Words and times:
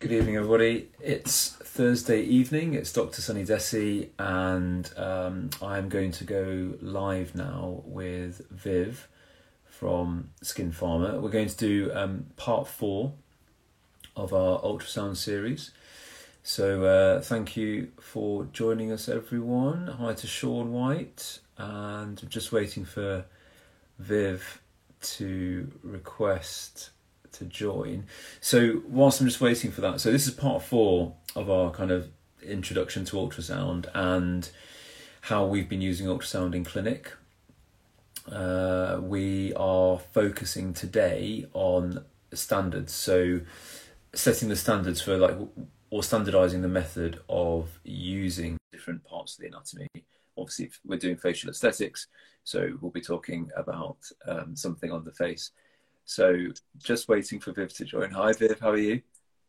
Good 0.00 0.12
evening, 0.12 0.36
everybody. 0.36 0.90
It's 1.00 1.48
Thursday 1.48 2.22
evening. 2.22 2.74
It's 2.74 2.92
Dr. 2.92 3.20
Sunny 3.20 3.44
Desi, 3.44 4.10
and 4.16 4.88
um, 4.96 5.50
I'm 5.60 5.88
going 5.88 6.12
to 6.12 6.22
go 6.22 6.74
live 6.80 7.34
now 7.34 7.82
with 7.84 8.48
Viv 8.48 9.08
from 9.64 10.30
Skin 10.40 10.70
Pharma. 10.70 11.20
We're 11.20 11.30
going 11.30 11.48
to 11.48 11.56
do 11.56 11.90
um, 11.92 12.26
part 12.36 12.68
four 12.68 13.14
of 14.14 14.32
our 14.32 14.60
ultrasound 14.60 15.16
series. 15.16 15.72
So, 16.44 16.84
uh, 16.84 17.20
thank 17.20 17.56
you 17.56 17.90
for 18.00 18.44
joining 18.52 18.92
us, 18.92 19.08
everyone. 19.08 19.88
Hi 19.88 20.14
to 20.14 20.28
Sean 20.28 20.70
White, 20.70 21.40
and 21.56 22.20
I'm 22.22 22.28
just 22.28 22.52
waiting 22.52 22.84
for 22.84 23.24
Viv 23.98 24.62
to 25.00 25.72
request 25.82 26.90
to 27.32 27.44
join. 27.44 28.06
So 28.40 28.82
whilst 28.86 29.20
I'm 29.20 29.26
just 29.26 29.40
waiting 29.40 29.70
for 29.70 29.80
that, 29.82 30.00
so 30.00 30.10
this 30.10 30.26
is 30.26 30.34
part 30.34 30.62
four 30.62 31.14
of 31.34 31.50
our 31.50 31.70
kind 31.70 31.90
of 31.90 32.10
introduction 32.42 33.04
to 33.06 33.16
ultrasound 33.16 33.86
and 33.94 34.50
how 35.22 35.46
we've 35.46 35.68
been 35.68 35.80
using 35.80 36.06
ultrasound 36.06 36.54
in 36.54 36.64
clinic. 36.64 37.12
Uh, 38.30 39.00
we 39.02 39.52
are 39.54 39.98
focusing 39.98 40.72
today 40.74 41.46
on 41.54 42.04
standards, 42.32 42.92
so 42.92 43.40
setting 44.14 44.48
the 44.48 44.56
standards 44.56 45.00
for 45.00 45.16
like 45.16 45.36
or 45.90 46.02
standardizing 46.02 46.60
the 46.60 46.68
method 46.68 47.20
of 47.28 47.78
using 47.84 48.58
different 48.70 49.02
parts 49.04 49.34
of 49.34 49.40
the 49.40 49.48
anatomy. 49.48 49.88
Obviously, 50.36 50.70
we're 50.84 50.98
doing 50.98 51.16
facial 51.16 51.50
aesthetics, 51.50 52.06
so 52.44 52.76
we'll 52.80 52.90
be 52.90 53.00
talking 53.00 53.50
about 53.56 53.96
um, 54.26 54.54
something 54.54 54.92
on 54.92 55.04
the 55.04 55.12
face. 55.12 55.50
So 56.08 56.34
just 56.78 57.06
waiting 57.06 57.38
for 57.38 57.52
Viv 57.52 57.70
to 57.74 57.84
join. 57.84 58.10
Hi 58.12 58.32
Viv, 58.32 58.58
how 58.60 58.70
are 58.70 58.78
you? 58.78 59.02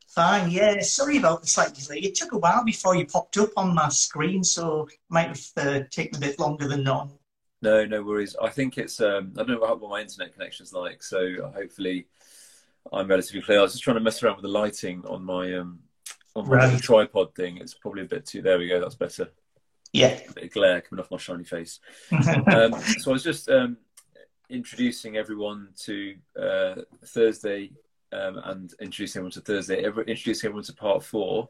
Fine, 0.09 0.51
yeah. 0.51 0.81
Sorry 0.81 1.15
about 1.15 1.41
the 1.41 1.47
slight 1.47 1.73
delay. 1.73 1.99
It 1.99 2.15
took 2.15 2.33
a 2.33 2.37
while 2.37 2.65
before 2.65 2.97
you 2.97 3.05
popped 3.05 3.37
up 3.37 3.51
on 3.55 3.73
my 3.73 3.87
screen, 3.87 4.43
so 4.43 4.85
it 4.91 4.99
might 5.07 5.27
have 5.27 5.41
uh, 5.55 5.79
taken 5.89 6.17
a 6.17 6.19
bit 6.19 6.37
longer 6.37 6.67
than 6.67 6.83
normal. 6.83 7.21
No, 7.61 7.85
no 7.85 8.03
worries. 8.03 8.35
I 8.41 8.49
think 8.49 8.77
it's 8.77 8.99
um, 8.99 9.31
I 9.37 9.43
don't 9.43 9.61
know 9.61 9.73
what 9.73 9.89
my 9.89 10.01
internet 10.01 10.33
connection's 10.33 10.73
like, 10.73 11.01
so 11.01 11.49
hopefully 11.55 12.07
I'm 12.91 13.07
relatively 13.07 13.41
clear. 13.41 13.59
I 13.59 13.61
was 13.61 13.71
just 13.71 13.83
trying 13.85 13.95
to 13.95 14.01
mess 14.01 14.21
around 14.21 14.35
with 14.35 14.43
the 14.43 14.49
lighting 14.49 15.05
on 15.07 15.23
my 15.23 15.53
um 15.53 15.79
on 16.35 16.49
my 16.49 16.55
right. 16.55 16.81
tripod 16.81 17.35
thing. 17.35 17.55
It's 17.55 17.73
probably 17.73 18.01
a 18.01 18.05
bit 18.05 18.25
too. 18.25 18.41
There 18.41 18.59
we 18.59 18.67
go. 18.67 18.81
That's 18.81 18.95
better. 18.95 19.29
Yeah. 19.93 20.19
A 20.29 20.33
bit 20.33 20.43
of 20.43 20.51
glare 20.51 20.81
coming 20.81 21.01
off 21.01 21.09
my 21.09 21.17
shiny 21.17 21.45
face. 21.45 21.79
um, 22.11 22.73
so 22.99 23.11
I 23.11 23.13
was 23.13 23.23
just 23.23 23.49
um, 23.49 23.77
introducing 24.49 25.17
everyone 25.17 25.69
to 25.77 26.15
uh, 26.39 26.75
Thursday 27.05 27.71
um, 28.11 28.41
and 28.45 28.73
introducing 28.81 29.19
everyone 29.19 29.31
to 29.31 29.41
Thursday, 29.41 29.83
introducing 29.83 30.47
everyone 30.47 30.63
to 30.63 30.73
part 30.73 31.03
four 31.03 31.49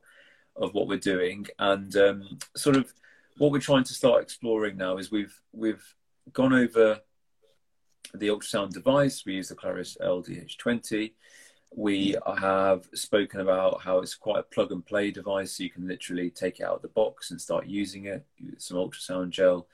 of 0.55 0.73
what 0.73 0.87
we're 0.87 0.97
doing, 0.97 1.47
and 1.59 1.95
um, 1.95 2.37
sort 2.55 2.75
of 2.75 2.93
what 3.37 3.51
we're 3.51 3.59
trying 3.59 3.85
to 3.85 3.93
start 3.93 4.21
exploring 4.21 4.75
now 4.77 4.97
is 4.97 5.11
we've 5.11 5.39
we've 5.53 5.95
gone 6.33 6.53
over 6.53 6.99
the 8.13 8.27
ultrasound 8.27 8.71
device. 8.71 9.25
We 9.25 9.35
use 9.35 9.49
the 9.49 9.55
Clarius 9.55 9.97
LDH20. 10.01 11.13
We 11.75 12.15
have 12.39 12.87
spoken 12.93 13.41
about 13.41 13.81
how 13.83 13.99
it's 13.99 14.15
quite 14.15 14.39
a 14.39 14.43
plug 14.43 14.71
and 14.71 14.85
play 14.85 15.11
device, 15.11 15.53
so 15.53 15.63
you 15.63 15.69
can 15.69 15.87
literally 15.87 16.29
take 16.29 16.59
it 16.59 16.63
out 16.63 16.77
of 16.77 16.81
the 16.81 16.87
box 16.89 17.31
and 17.31 17.39
start 17.39 17.67
using 17.67 18.05
it. 18.05 18.25
With 18.43 18.61
some 18.61 18.77
ultrasound 18.77 19.29
gel. 19.29 19.67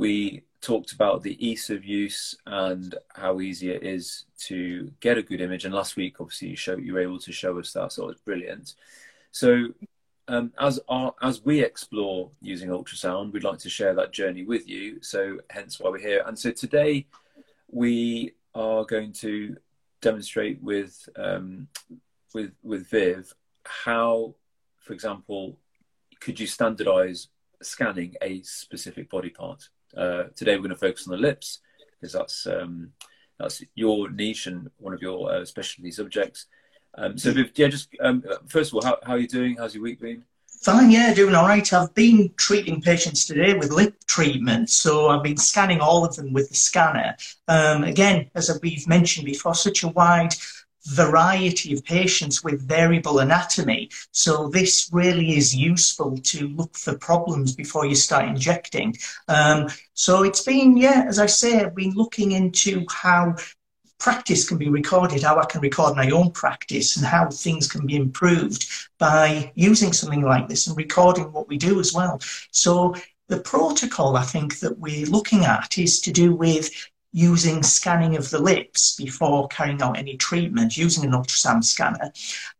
We 0.00 0.44
talked 0.62 0.92
about 0.92 1.22
the 1.22 1.36
ease 1.46 1.68
of 1.68 1.84
use 1.84 2.34
and 2.46 2.94
how 3.14 3.42
easy 3.42 3.70
it 3.70 3.82
is 3.82 4.24
to 4.46 4.90
get 5.00 5.18
a 5.18 5.22
good 5.22 5.42
image. 5.42 5.66
And 5.66 5.74
last 5.74 5.94
week, 5.94 6.22
obviously, 6.22 6.48
you 6.48 6.76
you 6.78 6.94
were 6.94 7.00
able 7.00 7.18
to 7.18 7.32
show 7.32 7.58
us 7.58 7.74
that, 7.74 7.92
so 7.92 8.04
it 8.04 8.06
was 8.06 8.16
brilliant. 8.24 8.76
So, 9.30 9.74
um, 10.26 10.54
as 10.58 10.80
our, 10.88 11.12
as 11.20 11.44
we 11.44 11.62
explore 11.62 12.30
using 12.40 12.70
ultrasound, 12.70 13.32
we'd 13.32 13.44
like 13.44 13.58
to 13.58 13.68
share 13.68 13.92
that 13.92 14.10
journey 14.10 14.42
with 14.42 14.66
you. 14.66 15.02
So, 15.02 15.40
hence 15.50 15.78
why 15.78 15.90
we're 15.90 15.98
here. 15.98 16.24
And 16.26 16.38
so 16.38 16.50
today, 16.50 17.06
we 17.70 18.32
are 18.54 18.86
going 18.86 19.12
to 19.24 19.58
demonstrate 20.00 20.62
with 20.62 21.10
um, 21.16 21.68
with 22.32 22.52
with 22.62 22.86
Viv 22.88 23.34
how, 23.64 24.34
for 24.78 24.94
example, 24.94 25.58
could 26.20 26.40
you 26.40 26.46
standardize 26.46 27.28
scanning 27.60 28.14
a 28.22 28.40
specific 28.40 29.10
body 29.10 29.28
part? 29.28 29.68
Uh, 29.96 30.24
today 30.36 30.56
we're 30.56 30.62
going 30.62 30.70
to 30.70 30.76
focus 30.76 31.06
on 31.06 31.12
the 31.12 31.16
lips 31.16 31.60
because 32.00 32.12
that's 32.12 32.46
um, 32.46 32.92
that's 33.38 33.62
your 33.74 34.10
niche 34.10 34.46
and 34.46 34.70
one 34.78 34.94
of 34.94 35.02
your 35.02 35.32
uh, 35.32 35.44
specialty 35.44 35.90
subjects. 35.90 36.46
Um, 36.96 37.16
so, 37.16 37.32
yeah, 37.54 37.68
just 37.68 37.88
um, 38.00 38.22
first 38.48 38.70
of 38.70 38.74
all, 38.74 38.84
how, 38.84 38.98
how 39.04 39.12
are 39.12 39.18
you 39.18 39.28
doing? 39.28 39.56
How's 39.56 39.74
your 39.74 39.84
week 39.84 40.00
been? 40.00 40.24
Fine, 40.62 40.90
yeah, 40.90 41.14
doing 41.14 41.34
all 41.34 41.46
right. 41.46 41.72
I've 41.72 41.94
been 41.94 42.34
treating 42.36 42.82
patients 42.82 43.24
today 43.24 43.54
with 43.54 43.72
lip 43.72 43.94
treatment, 44.06 44.68
so 44.68 45.08
I've 45.08 45.22
been 45.22 45.38
scanning 45.38 45.80
all 45.80 46.04
of 46.04 46.14
them 46.16 46.34
with 46.34 46.50
the 46.50 46.54
scanner. 46.54 47.16
Um, 47.48 47.84
again, 47.84 48.30
as 48.34 48.50
we've 48.62 48.86
mentioned 48.86 49.24
before, 49.24 49.54
such 49.54 49.84
a 49.84 49.88
wide 49.88 50.34
variety 50.86 51.72
of 51.72 51.84
patients 51.84 52.42
with 52.42 52.66
variable 52.66 53.18
anatomy. 53.18 53.90
So 54.12 54.48
this 54.48 54.88
really 54.92 55.36
is 55.36 55.54
useful 55.54 56.18
to 56.18 56.48
look 56.48 56.76
for 56.76 56.96
problems 56.96 57.54
before 57.54 57.86
you 57.86 57.94
start 57.94 58.28
injecting. 58.28 58.96
Um, 59.28 59.68
so 59.94 60.22
it's 60.22 60.42
been, 60.42 60.76
yeah, 60.76 61.04
as 61.06 61.18
I 61.18 61.26
say, 61.26 61.60
I've 61.60 61.74
been 61.74 61.94
looking 61.94 62.32
into 62.32 62.84
how 62.90 63.36
practice 63.98 64.48
can 64.48 64.58
be 64.58 64.68
recorded, 64.68 65.22
how 65.22 65.38
I 65.38 65.44
can 65.44 65.60
record 65.60 65.94
my 65.94 66.10
own 66.10 66.32
practice 66.32 66.96
and 66.96 67.04
how 67.04 67.28
things 67.28 67.68
can 67.68 67.86
be 67.86 67.96
improved 67.96 68.66
by 68.98 69.52
using 69.54 69.92
something 69.92 70.22
like 70.22 70.48
this 70.48 70.66
and 70.66 70.76
recording 70.76 71.30
what 71.32 71.48
we 71.48 71.58
do 71.58 71.78
as 71.78 71.92
well. 71.92 72.18
So 72.50 72.94
the 73.28 73.40
protocol 73.40 74.16
I 74.16 74.24
think 74.24 74.58
that 74.60 74.78
we're 74.78 75.06
looking 75.06 75.44
at 75.44 75.78
is 75.78 76.00
to 76.00 76.12
do 76.12 76.34
with 76.34 76.70
using 77.12 77.62
scanning 77.62 78.16
of 78.16 78.30
the 78.30 78.38
lips 78.38 78.96
before 78.96 79.48
carrying 79.48 79.82
out 79.82 79.98
any 79.98 80.16
treatment 80.16 80.76
using 80.76 81.04
an 81.04 81.12
ultrasound 81.12 81.64
scanner 81.64 82.12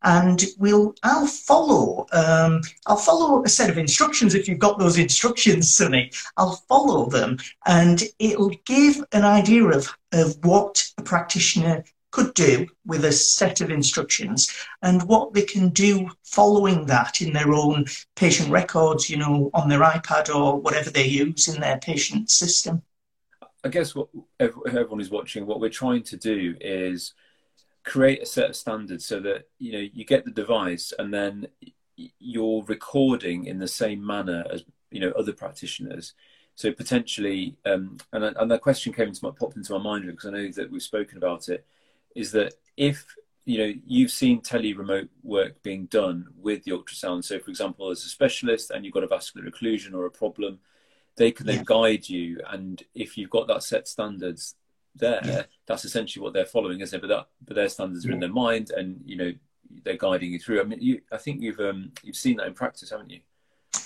and 0.03 0.45
we'll 0.59 0.95
I'll 1.03 1.27
follow 1.27 2.07
um, 2.13 2.63
I'll 2.87 2.97
follow 2.97 3.45
a 3.45 3.49
set 3.49 3.71
of 3.71 3.79
instructions 3.79 4.35
if 4.35 4.49
you've 4.49 4.59
got 4.59 4.79
those 4.79 4.99
instructions 4.99 5.73
Sunny 5.73 6.11
I'll 6.37 6.63
follow 6.69 7.09
them 7.09 7.39
and 7.67 8.03
it'll 8.19 8.53
give 8.67 9.05
an 9.13 9.25
idea 9.25 9.65
of, 9.65 9.89
of 10.13 10.37
what 10.45 10.85
a 10.99 11.03
practitioner 11.03 11.85
could 12.11 12.35
do 12.35 12.67
with 12.87 13.05
a 13.05 13.13
set 13.13 13.61
of 13.61 13.71
instructions 13.71 14.53
and 14.83 15.03
what 15.05 15.33
they 15.33 15.43
can 15.43 15.69
do 15.69 16.11
following 16.25 16.87
that 16.87 17.21
in 17.21 17.33
their 17.33 17.53
own 17.53 17.85
patient 18.17 18.51
records, 18.51 19.09
you 19.09 19.17
know, 19.17 19.51
on 19.55 19.69
their 19.69 19.81
iPad 19.81 20.35
or 20.35 20.61
whatever 20.61 20.91
they 20.91 21.07
use 21.07 21.49
in 21.49 21.61
their 21.61 21.79
patient 21.79 22.31
system. 22.31 22.83
I 23.63 23.69
guess 23.69 23.95
what 23.95 24.09
everyone 24.39 25.01
is 25.01 25.11
watching, 25.11 25.47
what 25.47 25.61
we're 25.61 25.69
trying 25.69 26.03
to 26.05 26.17
do 26.17 26.57
is 26.61 27.15
create 27.85 28.23
a 28.23 28.27
set 28.27 28.51
of 28.51 28.57
standards 28.57 29.05
so 29.05 29.21
that 29.21 29.49
you 29.59 29.73
know 29.73 29.89
you 29.93 30.05
get 30.05 30.25
the 30.25 30.31
device 30.31 30.93
and 30.99 31.13
then 31.13 31.47
you're 32.19 32.63
recording 32.65 33.47
in 33.47 33.59
the 33.59 33.69
same 33.69 34.05
manner 34.05 34.45
as 34.51 34.65
you 34.91 35.01
know 35.01 35.11
other 35.13 35.33
practitioners. 35.33 36.15
So 36.55 36.73
potentially, 36.73 37.57
um, 37.65 37.99
and 38.13 38.25
and 38.25 38.51
that 38.51 38.63
question 38.63 38.93
came 38.93 39.09
into 39.09 39.25
my 39.25 39.31
popped 39.31 39.57
into 39.57 39.73
my 39.73 39.83
mind 39.83 40.07
because 40.07 40.27
I 40.27 40.31
know 40.31 40.49
that 40.53 40.71
we've 40.71 40.83
spoken 40.83 41.19
about 41.19 41.49
it. 41.49 41.67
Is 42.15 42.33
that 42.33 42.55
if 42.77 43.07
you 43.45 43.59
know 43.59 43.73
you've 43.87 44.11
seen 44.11 44.41
tele 44.41 44.75
remote 44.75 45.09
work 45.23 45.63
being 45.63 45.87
done 45.87 46.27
with 46.37 46.65
the 46.65 46.73
ultrasound? 46.73 47.25
So, 47.25 47.39
for 47.39 47.51
example, 47.51 47.91
as 47.91 48.05
a 48.05 48.09
specialist, 48.09 48.71
and 48.71 48.85
you've 48.85 48.95
got 48.95 49.05
a 49.05 49.09
vascular 49.09 49.51
occlusion 49.51 49.95
or 49.95 50.07
a 50.07 50.11
problem, 50.11 50.61
they 51.21 51.31
can 51.31 51.47
then 51.47 51.57
yeah. 51.57 51.65
guide 51.67 52.09
you. 52.09 52.41
And 52.49 52.83
if 52.95 53.19
you've 53.19 53.29
got 53.29 53.47
that 53.49 53.63
set 53.63 53.87
standards 53.87 54.55
there, 54.97 55.21
yeah. 55.23 55.43
that's 55.67 55.85
essentially 55.85 56.23
what 56.23 56.33
they're 56.33 56.47
following, 56.47 56.81
isn't 56.81 56.97
it? 56.97 57.01
But 57.03 57.09
that, 57.09 57.27
but 57.47 57.57
their 57.57 57.69
standards 57.69 58.07
are 58.07 58.13
in 58.13 58.21
their 58.21 58.31
mind, 58.31 58.71
and 58.71 59.03
you 59.05 59.17
know 59.17 59.33
they're 59.85 59.99
guiding 59.99 60.33
you 60.33 60.39
through. 60.39 60.63
I 60.63 60.65
mean, 60.65 60.81
you, 60.81 61.03
I 61.13 61.19
think 61.19 61.43
you've 61.43 61.61
um, 61.61 61.93
you've 62.03 62.17
seen 62.17 62.39
that 62.39 62.47
in 62.47 62.55
practice, 62.55 62.89
haven't 62.91 63.11
you? 63.11 63.21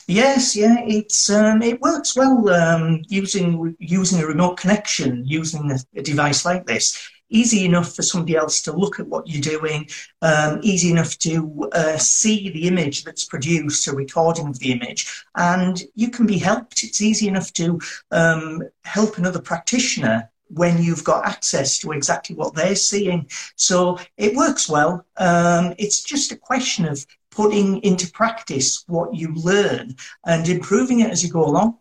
Yes, 0.06 0.54
yeah, 0.54 0.76
it's 0.86 1.28
um, 1.28 1.60
it 1.60 1.80
works 1.80 2.14
well 2.14 2.48
um, 2.50 3.02
using 3.08 3.76
using 3.80 4.22
a 4.22 4.26
remote 4.26 4.56
connection, 4.56 5.24
using 5.26 5.72
a, 5.72 5.78
a, 5.98 6.02
device 6.02 6.44
like 6.44 6.66
this 6.66 7.10
easy 7.34 7.64
enough 7.64 7.94
for 7.94 8.02
somebody 8.02 8.36
else 8.36 8.62
to 8.62 8.72
look 8.72 9.00
at 9.00 9.08
what 9.08 9.26
you're 9.26 9.42
doing, 9.58 9.88
um, 10.22 10.60
easy 10.62 10.90
enough 10.90 11.18
to 11.18 11.68
uh, 11.72 11.98
see 11.98 12.50
the 12.50 12.68
image 12.68 13.04
that's 13.04 13.24
produced, 13.24 13.86
a 13.88 13.92
recording 13.92 14.46
of 14.48 14.58
the 14.60 14.72
image, 14.72 15.24
and 15.36 15.82
you 15.94 16.10
can 16.10 16.26
be 16.26 16.38
helped. 16.38 16.84
It's 16.84 17.02
easy 17.02 17.26
enough 17.28 17.52
to 17.54 17.80
um, 18.10 18.62
help 18.84 19.18
another 19.18 19.40
practitioner 19.40 20.30
when 20.48 20.80
you've 20.80 21.02
got 21.02 21.26
access 21.26 21.78
to 21.78 21.92
exactly 21.92 22.36
what 22.36 22.54
they're 22.54 22.76
seeing. 22.76 23.26
So 23.56 23.98
it 24.16 24.36
works 24.36 24.68
well. 24.68 25.04
Um, 25.16 25.74
it's 25.78 26.02
just 26.02 26.30
a 26.32 26.36
question 26.36 26.86
of 26.86 27.04
putting 27.30 27.82
into 27.82 28.10
practice 28.12 28.84
what 28.86 29.14
you 29.14 29.34
learn 29.34 29.96
and 30.24 30.48
improving 30.48 31.00
it 31.00 31.10
as 31.10 31.24
you 31.24 31.30
go 31.30 31.44
along. 31.44 31.78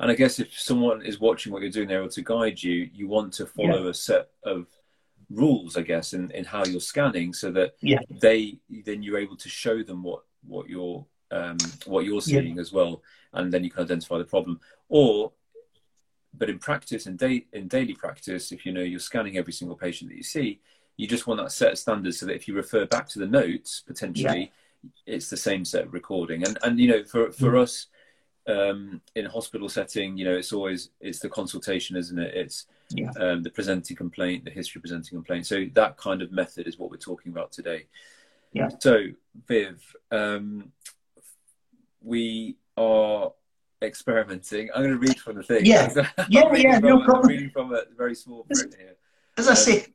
And 0.00 0.10
I 0.10 0.14
guess 0.14 0.38
if 0.38 0.58
someone 0.58 1.02
is 1.02 1.20
watching 1.20 1.52
what 1.52 1.62
you're 1.62 1.70
doing, 1.70 1.88
they're 1.88 2.00
able 2.00 2.08
to 2.10 2.22
guide 2.22 2.62
you. 2.62 2.88
You 2.92 3.08
want 3.08 3.32
to 3.34 3.46
follow 3.46 3.84
yeah. 3.84 3.90
a 3.90 3.94
set 3.94 4.30
of 4.44 4.66
rules, 5.34 5.76
I 5.76 5.82
guess, 5.82 6.12
in, 6.12 6.30
in 6.30 6.44
how 6.44 6.64
you're 6.64 6.80
scanning, 6.80 7.32
so 7.32 7.50
that 7.52 7.74
yeah. 7.80 8.00
they 8.10 8.58
then 8.68 9.02
you're 9.02 9.18
able 9.18 9.36
to 9.36 9.48
show 9.48 9.82
them 9.82 10.02
what 10.02 10.22
what 10.46 10.68
you're 10.68 11.04
um, 11.30 11.56
what 11.86 12.04
you're 12.04 12.20
seeing 12.20 12.56
yeah. 12.56 12.60
as 12.60 12.72
well, 12.72 13.02
and 13.32 13.52
then 13.52 13.64
you 13.64 13.70
can 13.70 13.84
identify 13.84 14.18
the 14.18 14.24
problem. 14.24 14.60
Or, 14.88 15.32
but 16.32 16.50
in 16.50 16.58
practice, 16.58 17.06
in 17.06 17.16
day 17.16 17.46
in 17.52 17.68
daily 17.68 17.94
practice, 17.94 18.52
if 18.52 18.64
you 18.64 18.72
know 18.72 18.82
you're 18.82 19.00
scanning 19.00 19.36
every 19.36 19.52
single 19.52 19.76
patient 19.76 20.10
that 20.10 20.16
you 20.16 20.22
see, 20.22 20.60
you 20.96 21.06
just 21.06 21.26
want 21.26 21.40
that 21.40 21.52
set 21.52 21.72
of 21.72 21.78
standards 21.78 22.20
so 22.20 22.26
that 22.26 22.36
if 22.36 22.48
you 22.48 22.54
refer 22.54 22.86
back 22.86 23.08
to 23.10 23.18
the 23.18 23.26
notes, 23.26 23.82
potentially, 23.86 24.52
yeah. 24.82 24.90
it's 25.14 25.30
the 25.30 25.36
same 25.36 25.64
set 25.64 25.84
of 25.84 25.94
recording. 25.94 26.44
And 26.44 26.58
and 26.62 26.78
you 26.78 26.88
know, 26.88 27.04
for 27.04 27.32
for 27.32 27.52
mm. 27.52 27.62
us 27.62 27.86
um, 28.46 29.00
in 29.14 29.26
a 29.26 29.30
hospital 29.30 29.68
setting, 29.68 30.16
you 30.16 30.24
know, 30.24 30.36
it's 30.36 30.52
always 30.52 30.90
it's 31.00 31.18
the 31.18 31.28
consultation, 31.28 31.96
isn't 31.96 32.18
it? 32.18 32.34
It's 32.34 32.66
yeah. 32.90 33.10
um, 33.20 33.42
the 33.42 33.50
presenting 33.50 33.96
complaint, 33.96 34.44
the 34.44 34.50
history 34.50 34.80
presenting 34.80 35.16
complaint. 35.16 35.46
So 35.46 35.66
that 35.74 35.96
kind 35.96 36.22
of 36.22 36.32
method 36.32 36.66
is 36.66 36.78
what 36.78 36.90
we're 36.90 36.96
talking 36.96 37.32
about 37.32 37.52
today. 37.52 37.86
Yeah. 38.52 38.68
So 38.80 39.06
Viv, 39.46 39.82
um, 40.10 40.72
we 42.00 42.56
are 42.76 43.32
experimenting. 43.82 44.70
I'm 44.74 44.82
going 44.82 44.94
to 44.94 44.98
read 44.98 45.18
from 45.18 45.36
the 45.36 45.42
thing. 45.42 45.64
Yeah, 45.64 45.92
yeah, 46.28 46.54
yeah, 46.54 46.80
from, 46.80 46.88
no 46.88 47.04
problem. 47.04 47.24
I'm 47.24 47.28
reading 47.28 47.50
from 47.50 47.74
a 47.74 47.82
very 47.96 48.14
small 48.14 48.44
print 48.44 48.74
here. 48.78 48.96
As 49.36 49.48
I 49.48 49.50
um, 49.50 49.56
say, 49.56 49.86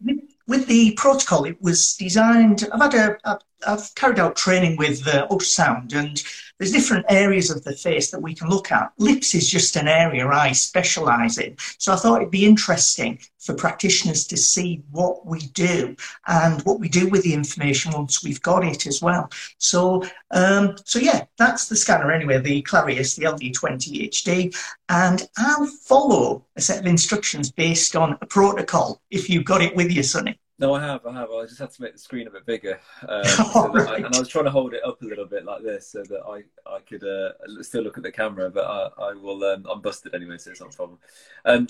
with 0.47 0.67
the 0.67 0.91
protocol, 0.91 1.45
it 1.45 1.61
was 1.61 1.95
designed. 1.95 2.67
I've 2.73 2.91
had 2.91 3.17
a, 3.23 3.39
I've 3.67 3.93
carried 3.95 4.19
out 4.19 4.35
training 4.35 4.77
with 4.77 5.07
uh, 5.07 5.27
ultrasound, 5.27 5.93
and 5.93 6.23
there's 6.57 6.71
different 6.71 7.05
areas 7.09 7.49
of 7.49 7.63
the 7.63 7.75
face 7.75 8.11
that 8.11 8.21
we 8.21 8.33
can 8.33 8.49
look 8.49 8.71
at. 8.71 8.91
Lips 8.97 9.33
is 9.33 9.49
just 9.49 9.75
an 9.75 9.87
area 9.87 10.27
I 10.27 10.51
specialise 10.51 11.37
in, 11.37 11.55
so 11.77 11.93
I 11.93 11.95
thought 11.95 12.21
it'd 12.21 12.31
be 12.31 12.45
interesting 12.45 13.19
for 13.37 13.53
practitioners 13.53 14.27
to 14.27 14.37
see 14.37 14.83
what 14.91 15.25
we 15.25 15.39
do 15.39 15.95
and 16.27 16.61
what 16.63 16.79
we 16.79 16.89
do 16.89 17.07
with 17.07 17.23
the 17.23 17.33
information 17.33 17.93
once 17.93 18.23
we've 18.23 18.41
got 18.41 18.63
it 18.63 18.85
as 18.85 19.01
well. 19.01 19.29
So, 19.57 20.03
um, 20.31 20.75
so 20.83 20.99
yeah, 20.99 21.25
that's 21.37 21.67
the 21.67 21.75
scanner 21.75 22.11
anyway, 22.11 22.39
the 22.39 22.61
Clarius, 22.61 23.15
the 23.15 23.25
LV20 23.25 24.09
HD, 24.09 24.55
and 24.89 25.27
I'll 25.37 25.65
follow 25.65 26.45
a 26.55 26.61
set 26.61 26.79
of 26.79 26.85
instructions 26.85 27.51
based 27.51 27.95
on 27.95 28.17
a 28.21 28.25
protocol 28.25 29.01
if 29.09 29.29
you've 29.29 29.45
got 29.45 29.61
it 29.61 29.75
with 29.75 29.91
you, 29.91 30.03
Sonny. 30.03 30.39
No, 30.59 30.73
I 30.73 30.81
have, 30.81 31.05
I 31.05 31.13
have. 31.13 31.31
I 31.31 31.45
just 31.45 31.59
had 31.59 31.71
to 31.71 31.81
make 31.81 31.93
the 31.93 31.99
screen 31.99 32.27
a 32.27 32.31
bit 32.31 32.45
bigger, 32.45 32.79
um, 33.07 33.23
so 33.53 33.69
right. 33.69 33.87
I, 33.87 33.95
and 33.95 34.13
I 34.13 34.19
was 34.19 34.27
trying 34.27 34.43
to 34.43 34.51
hold 34.51 34.73
it 34.73 34.83
up 34.85 35.01
a 35.01 35.05
little 35.05 35.25
bit 35.25 35.45
like 35.45 35.63
this 35.63 35.87
so 35.87 36.03
that 36.03 36.21
I 36.27 36.43
I 36.69 36.79
could 36.81 37.03
uh, 37.03 37.31
still 37.63 37.83
look 37.83 37.97
at 37.97 38.03
the 38.03 38.11
camera, 38.11 38.49
but 38.49 38.65
I, 38.65 38.89
I 39.01 39.13
will. 39.13 39.41
Um, 39.45 39.65
I'm 39.71 39.81
busted 39.81 40.13
anyway, 40.13 40.37
so 40.37 40.51
it's 40.51 40.59
not 40.59 40.73
a 40.73 40.75
problem. 40.75 40.99
Um, 41.45 41.65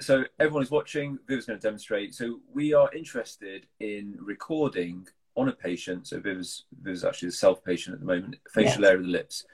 so 0.00 0.24
everyone 0.38 0.62
is 0.62 0.70
watching. 0.70 1.18
Viv's 1.26 1.46
going 1.46 1.58
to 1.58 1.62
demonstrate. 1.62 2.14
So 2.14 2.40
we 2.54 2.72
are 2.74 2.92
interested 2.94 3.66
in 3.80 4.16
recording 4.20 5.08
on 5.36 5.48
a 5.48 5.52
patient. 5.52 6.06
So 6.06 6.20
Viv's 6.20 6.66
Viv's 6.80 7.04
actually 7.04 7.30
a 7.30 7.32
self 7.32 7.64
patient 7.64 7.94
at 7.94 8.00
the 8.00 8.06
moment. 8.06 8.36
Facial 8.48 8.82
yes. 8.82 8.88
area 8.88 8.98
of 8.98 9.06
the 9.06 9.10
lips. 9.10 9.44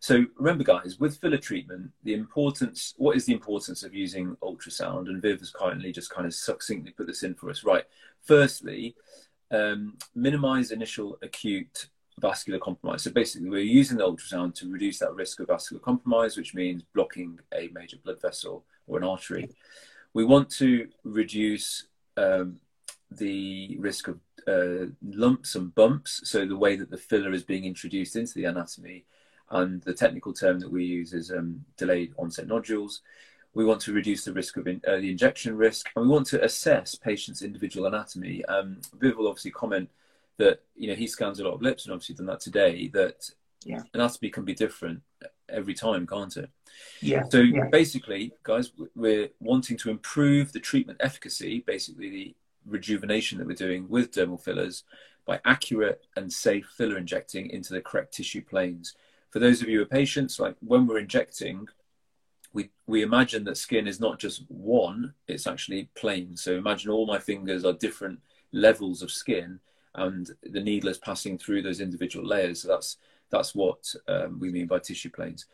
So 0.00 0.24
remember, 0.36 0.64
guys, 0.64 0.98
with 1.00 1.18
filler 1.18 1.38
treatment, 1.38 1.90
the 2.04 2.14
importance, 2.14 2.94
what 2.96 3.16
is 3.16 3.26
the 3.26 3.32
importance 3.32 3.82
of 3.82 3.94
using 3.94 4.36
ultrasound? 4.42 5.08
And 5.08 5.20
Viv 5.20 5.40
has 5.40 5.50
kindly 5.50 5.92
just 5.92 6.10
kind 6.10 6.26
of 6.26 6.34
succinctly 6.34 6.92
put 6.92 7.06
this 7.06 7.24
in 7.24 7.34
for 7.34 7.50
us. 7.50 7.64
Right. 7.64 7.84
Firstly, 8.22 8.94
um, 9.50 9.96
minimize 10.14 10.70
initial 10.70 11.18
acute 11.22 11.88
vascular 12.20 12.58
compromise. 12.58 13.02
So 13.02 13.10
basically, 13.10 13.48
we're 13.48 13.60
using 13.60 13.98
the 13.98 14.04
ultrasound 14.06 14.54
to 14.56 14.70
reduce 14.70 14.98
that 15.00 15.14
risk 15.14 15.40
of 15.40 15.48
vascular 15.48 15.80
compromise, 15.80 16.36
which 16.36 16.54
means 16.54 16.82
blocking 16.94 17.38
a 17.52 17.68
major 17.72 17.96
blood 18.04 18.20
vessel 18.20 18.64
or 18.86 18.98
an 18.98 19.04
artery. 19.04 19.50
We 20.14 20.24
want 20.24 20.50
to 20.52 20.88
reduce 21.04 21.86
um, 22.16 22.60
the 23.10 23.76
risk 23.78 24.08
of 24.08 24.20
uh, 24.46 24.92
lumps 25.02 25.54
and 25.54 25.74
bumps. 25.74 26.20
So 26.24 26.46
the 26.46 26.56
way 26.56 26.76
that 26.76 26.90
the 26.90 26.96
filler 26.96 27.32
is 27.32 27.42
being 27.42 27.64
introduced 27.64 28.16
into 28.16 28.34
the 28.34 28.44
anatomy 28.44 29.04
and 29.50 29.82
the 29.82 29.94
technical 29.94 30.32
term 30.32 30.60
that 30.60 30.70
we 30.70 30.84
use 30.84 31.12
is 31.12 31.30
um, 31.30 31.64
delayed 31.76 32.12
onset 32.18 32.46
nodules. 32.46 33.02
We 33.54 33.64
want 33.64 33.80
to 33.82 33.92
reduce 33.92 34.24
the 34.24 34.32
risk 34.32 34.56
of 34.56 34.66
in, 34.66 34.80
uh, 34.86 34.96
the 34.96 35.10
injection 35.10 35.56
risk, 35.56 35.88
and 35.96 36.04
we 36.04 36.12
want 36.12 36.26
to 36.28 36.44
assess 36.44 36.94
patients' 36.94 37.42
individual 37.42 37.86
anatomy. 37.86 38.44
Um, 38.44 38.80
Viv 39.00 39.16
will 39.16 39.28
obviously 39.28 39.50
comment 39.50 39.90
that 40.36 40.62
you 40.76 40.88
know 40.88 40.94
he 40.94 41.06
scans 41.06 41.40
a 41.40 41.44
lot 41.44 41.54
of 41.54 41.62
lips, 41.62 41.84
and 41.84 41.92
obviously 41.92 42.14
done 42.14 42.26
that 42.26 42.40
today. 42.40 42.88
That 42.88 43.30
yeah. 43.64 43.82
anatomy 43.94 44.30
can 44.30 44.44
be 44.44 44.54
different 44.54 45.02
every 45.48 45.74
time, 45.74 46.06
can't 46.06 46.36
it? 46.36 46.50
Yeah. 47.00 47.24
So 47.30 47.40
yeah. 47.40 47.68
basically, 47.70 48.32
guys, 48.42 48.70
we're 48.94 49.30
wanting 49.40 49.76
to 49.78 49.90
improve 49.90 50.52
the 50.52 50.60
treatment 50.60 51.00
efficacy, 51.00 51.64
basically 51.66 52.10
the 52.10 52.34
rejuvenation 52.66 53.38
that 53.38 53.46
we're 53.46 53.54
doing 53.54 53.88
with 53.88 54.12
dermal 54.12 54.40
fillers 54.40 54.84
by 55.24 55.40
accurate 55.44 56.06
and 56.16 56.32
safe 56.32 56.66
filler 56.76 56.96
injecting 56.96 57.50
into 57.50 57.72
the 57.72 57.80
correct 57.80 58.14
tissue 58.14 58.42
planes 58.42 58.94
for 59.30 59.38
those 59.38 59.62
of 59.62 59.68
you 59.68 59.78
who 59.78 59.82
are 59.82 59.86
patients, 59.86 60.38
like 60.38 60.56
when 60.60 60.86
we're 60.86 60.98
injecting, 60.98 61.68
we 62.52 62.70
we 62.86 63.02
imagine 63.02 63.44
that 63.44 63.56
skin 63.56 63.86
is 63.86 64.00
not 64.00 64.18
just 64.18 64.44
one; 64.48 65.14
it's 65.26 65.46
actually 65.46 65.90
plane. 65.94 66.36
So 66.36 66.52
imagine 66.52 66.90
all 66.90 67.06
my 67.06 67.18
fingers 67.18 67.64
are 67.64 67.72
different 67.72 68.20
levels 68.52 69.02
of 69.02 69.10
skin, 69.10 69.60
and 69.94 70.30
the 70.42 70.60
needle 70.60 70.90
is 70.90 70.98
passing 70.98 71.38
through 71.38 71.62
those 71.62 71.80
individual 71.80 72.26
layers. 72.26 72.62
So 72.62 72.68
that's 72.68 72.96
that's 73.30 73.54
what 73.54 73.94
um, 74.06 74.38
we 74.40 74.50
mean 74.50 74.66
by 74.66 74.78
tissue 74.78 75.10
planes. 75.10 75.46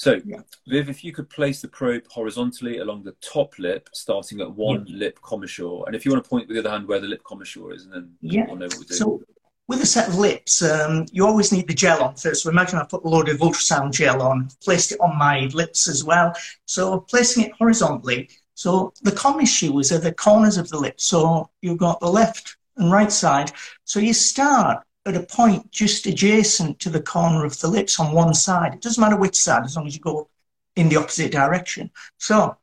So, 0.00 0.18
yeah. 0.24 0.40
Viv, 0.66 0.88
if 0.88 1.04
you 1.04 1.12
could 1.12 1.28
place 1.28 1.60
the 1.60 1.68
probe 1.68 2.06
horizontally 2.08 2.78
along 2.78 3.02
the 3.02 3.14
top 3.20 3.58
lip, 3.58 3.90
starting 3.92 4.40
at 4.40 4.50
one 4.50 4.86
yeah. 4.86 4.96
lip 4.96 5.20
commissure, 5.20 5.84
and 5.86 5.94
if 5.94 6.06
you 6.06 6.10
want 6.10 6.24
to 6.24 6.30
point 6.30 6.48
with 6.48 6.54
the 6.56 6.60
other 6.60 6.70
hand 6.70 6.88
where 6.88 7.00
the 7.00 7.06
lip 7.06 7.22
commissure 7.22 7.74
is, 7.74 7.84
and 7.84 7.92
then 7.92 8.14
yeah. 8.22 8.46
we'll 8.46 8.56
know 8.56 8.64
what 8.64 8.78
we're 8.78 8.84
doing. 8.84 8.98
So, 8.98 9.22
with 9.70 9.80
a 9.80 9.86
set 9.86 10.08
of 10.08 10.18
lips, 10.18 10.62
um, 10.62 11.06
you 11.12 11.24
always 11.24 11.52
need 11.52 11.68
the 11.68 11.72
gel 11.72 12.02
on 12.02 12.16
first. 12.16 12.42
So 12.42 12.50
imagine 12.50 12.80
I 12.80 12.84
put 12.84 13.04
a 13.04 13.08
load 13.08 13.28
of 13.28 13.38
ultrasound 13.38 13.92
gel 13.92 14.20
on, 14.20 14.48
placed 14.64 14.90
it 14.90 14.98
on 15.00 15.16
my 15.16 15.48
lips 15.54 15.86
as 15.86 16.02
well. 16.02 16.34
So 16.66 16.98
placing 16.98 17.44
it 17.44 17.52
horizontally. 17.56 18.30
So 18.54 18.92
the 19.02 19.12
commissures 19.12 19.92
are 19.92 19.98
the 19.98 20.12
corners 20.12 20.58
of 20.58 20.68
the 20.70 20.76
lips. 20.76 21.04
So 21.04 21.50
you've 21.62 21.78
got 21.78 22.00
the 22.00 22.10
left 22.10 22.56
and 22.78 22.90
right 22.90 23.12
side. 23.12 23.52
So 23.84 24.00
you 24.00 24.12
start 24.12 24.84
at 25.06 25.14
a 25.14 25.22
point 25.22 25.70
just 25.70 26.04
adjacent 26.04 26.80
to 26.80 26.90
the 26.90 27.00
corner 27.00 27.44
of 27.44 27.56
the 27.60 27.68
lips 27.68 28.00
on 28.00 28.12
one 28.12 28.34
side. 28.34 28.74
It 28.74 28.82
doesn't 28.82 29.00
matter 29.00 29.16
which 29.16 29.36
side, 29.36 29.64
as 29.64 29.76
long 29.76 29.86
as 29.86 29.94
you 29.94 30.00
go 30.00 30.28
in 30.74 30.88
the 30.88 30.96
opposite 30.96 31.30
direction. 31.30 31.92
So 32.18 32.56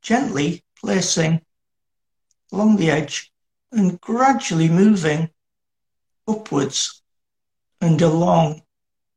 gently 0.00 0.64
placing 0.80 1.42
along 2.52 2.76
the 2.76 2.90
edge 2.90 3.30
and 3.70 4.00
gradually 4.00 4.70
moving 4.70 5.28
upwards 6.26 7.02
and 7.80 8.00
along 8.02 8.62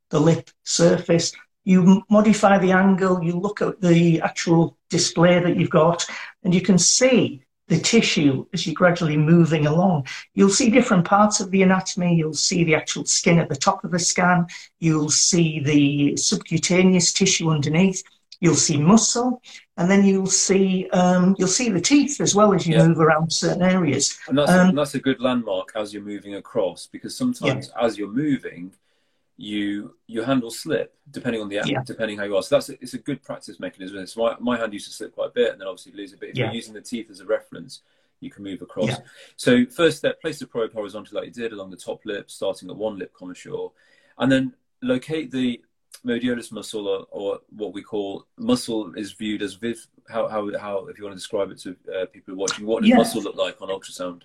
the 0.09 0.19
lip 0.19 0.49
surface. 0.63 1.33
You 1.63 2.03
modify 2.09 2.57
the 2.59 2.71
angle, 2.71 3.23
you 3.23 3.37
look 3.37 3.61
at 3.61 3.81
the 3.81 4.21
actual 4.21 4.77
display 4.89 5.39
that 5.39 5.57
you've 5.57 5.69
got, 5.69 6.05
and 6.43 6.53
you 6.53 6.61
can 6.61 6.77
see 6.77 7.43
the 7.67 7.77
tissue 7.77 8.45
as 8.53 8.65
you're 8.65 8.73
gradually 8.73 9.17
moving 9.17 9.67
along. 9.67 10.07
You'll 10.33 10.49
see 10.49 10.69
different 10.69 11.05
parts 11.05 11.41
of 11.41 11.51
the 11.51 11.63
anatomy. 11.63 12.15
You'll 12.15 12.33
see 12.33 12.63
the 12.63 12.75
actual 12.75 13.05
skin 13.05 13.39
at 13.39 13.49
the 13.49 13.55
top 13.55 13.83
of 13.83 13.91
the 13.91 13.99
scan. 13.99 14.47
You'll 14.79 15.09
see 15.09 15.59
the 15.59 16.15
subcutaneous 16.15 17.11
tissue 17.11 17.49
underneath. 17.49 18.03
You'll 18.39 18.55
see 18.55 18.77
muscle, 18.77 19.41
and 19.77 19.89
then 19.89 20.03
you'll 20.03 20.25
see 20.25 20.89
um, 20.89 21.35
you'll 21.37 21.47
see 21.47 21.69
the 21.69 21.81
teeth 21.81 22.19
as 22.19 22.33
well 22.33 22.53
as 22.53 22.65
you 22.67 22.75
yeah. 22.75 22.87
move 22.87 22.99
around 22.99 23.31
certain 23.31 23.61
areas. 23.61 24.17
And 24.27 24.37
that's, 24.37 24.51
um, 24.51 24.69
a, 24.69 24.73
that's 24.73 24.95
a 24.95 24.99
good 24.99 25.21
landmark 25.21 25.71
as 25.75 25.93
you're 25.93 26.03
moving 26.03 26.35
across 26.35 26.87
because 26.87 27.15
sometimes 27.15 27.71
yeah. 27.75 27.85
as 27.85 27.97
you're 27.97 28.11
moving, 28.11 28.73
you 29.37 29.95
your 30.07 30.25
hand 30.25 30.41
will 30.41 30.51
slip 30.51 30.95
depending 31.11 31.41
on 31.41 31.47
the 31.47 31.61
yeah. 31.63 31.83
depending 31.85 32.17
how 32.17 32.23
you 32.23 32.35
are. 32.35 32.41
So 32.41 32.55
that's 32.55 32.69
a, 32.69 32.73
it's 32.81 32.95
a 32.95 32.97
good 32.97 33.21
practice 33.21 33.59
mechanism. 33.59 34.05
So 34.07 34.21
my, 34.21 34.35
my 34.39 34.57
hand 34.57 34.73
used 34.73 34.87
to 34.87 34.93
slip 34.93 35.13
quite 35.13 35.27
a 35.27 35.33
bit 35.33 35.51
and 35.51 35.61
then 35.61 35.67
obviously 35.67 35.93
lose 35.93 36.13
a 36.13 36.17
bit. 36.17 36.31
If 36.31 36.37
you're 36.37 36.51
using 36.51 36.73
the 36.73 36.81
teeth 36.81 37.11
as 37.11 37.19
a 37.19 37.25
reference, 37.25 37.81
you 38.19 38.31
can 38.31 38.43
move 38.43 38.63
across. 38.63 38.89
So 39.35 39.67
first 39.67 39.99
step, 39.99 40.19
place 40.19 40.39
the 40.39 40.47
probe 40.47 40.73
horizontally 40.73 41.21
like 41.21 41.27
you 41.27 41.43
did 41.43 41.53
along 41.53 41.69
the 41.69 41.77
top 41.77 42.03
lip, 42.03 42.31
starting 42.31 42.69
at 42.71 42.75
one 42.75 42.97
lip 42.97 43.13
commissure, 43.13 43.71
and 44.17 44.31
then 44.31 44.53
locate 44.81 45.29
the 45.29 45.61
modiolus 46.05 46.51
muscle 46.51 46.87
or, 46.87 47.05
or, 47.11 47.39
what 47.49 47.73
we 47.73 47.81
call 47.81 48.25
muscle 48.37 48.93
is 48.95 49.11
viewed 49.11 49.41
as 49.41 49.55
viv 49.55 49.85
how, 50.09 50.27
how, 50.27 50.49
how 50.57 50.87
if 50.87 50.97
you 50.97 51.03
want 51.03 51.13
to 51.13 51.19
describe 51.19 51.51
it 51.51 51.59
to 51.59 51.75
uh, 51.93 52.05
people 52.07 52.35
watching 52.35 52.65
what 52.65 52.81
does 52.81 52.89
yeah. 52.89 52.97
muscle 52.97 53.21
look 53.21 53.35
like 53.35 53.61
on 53.61 53.69
ultrasound? 53.69 54.21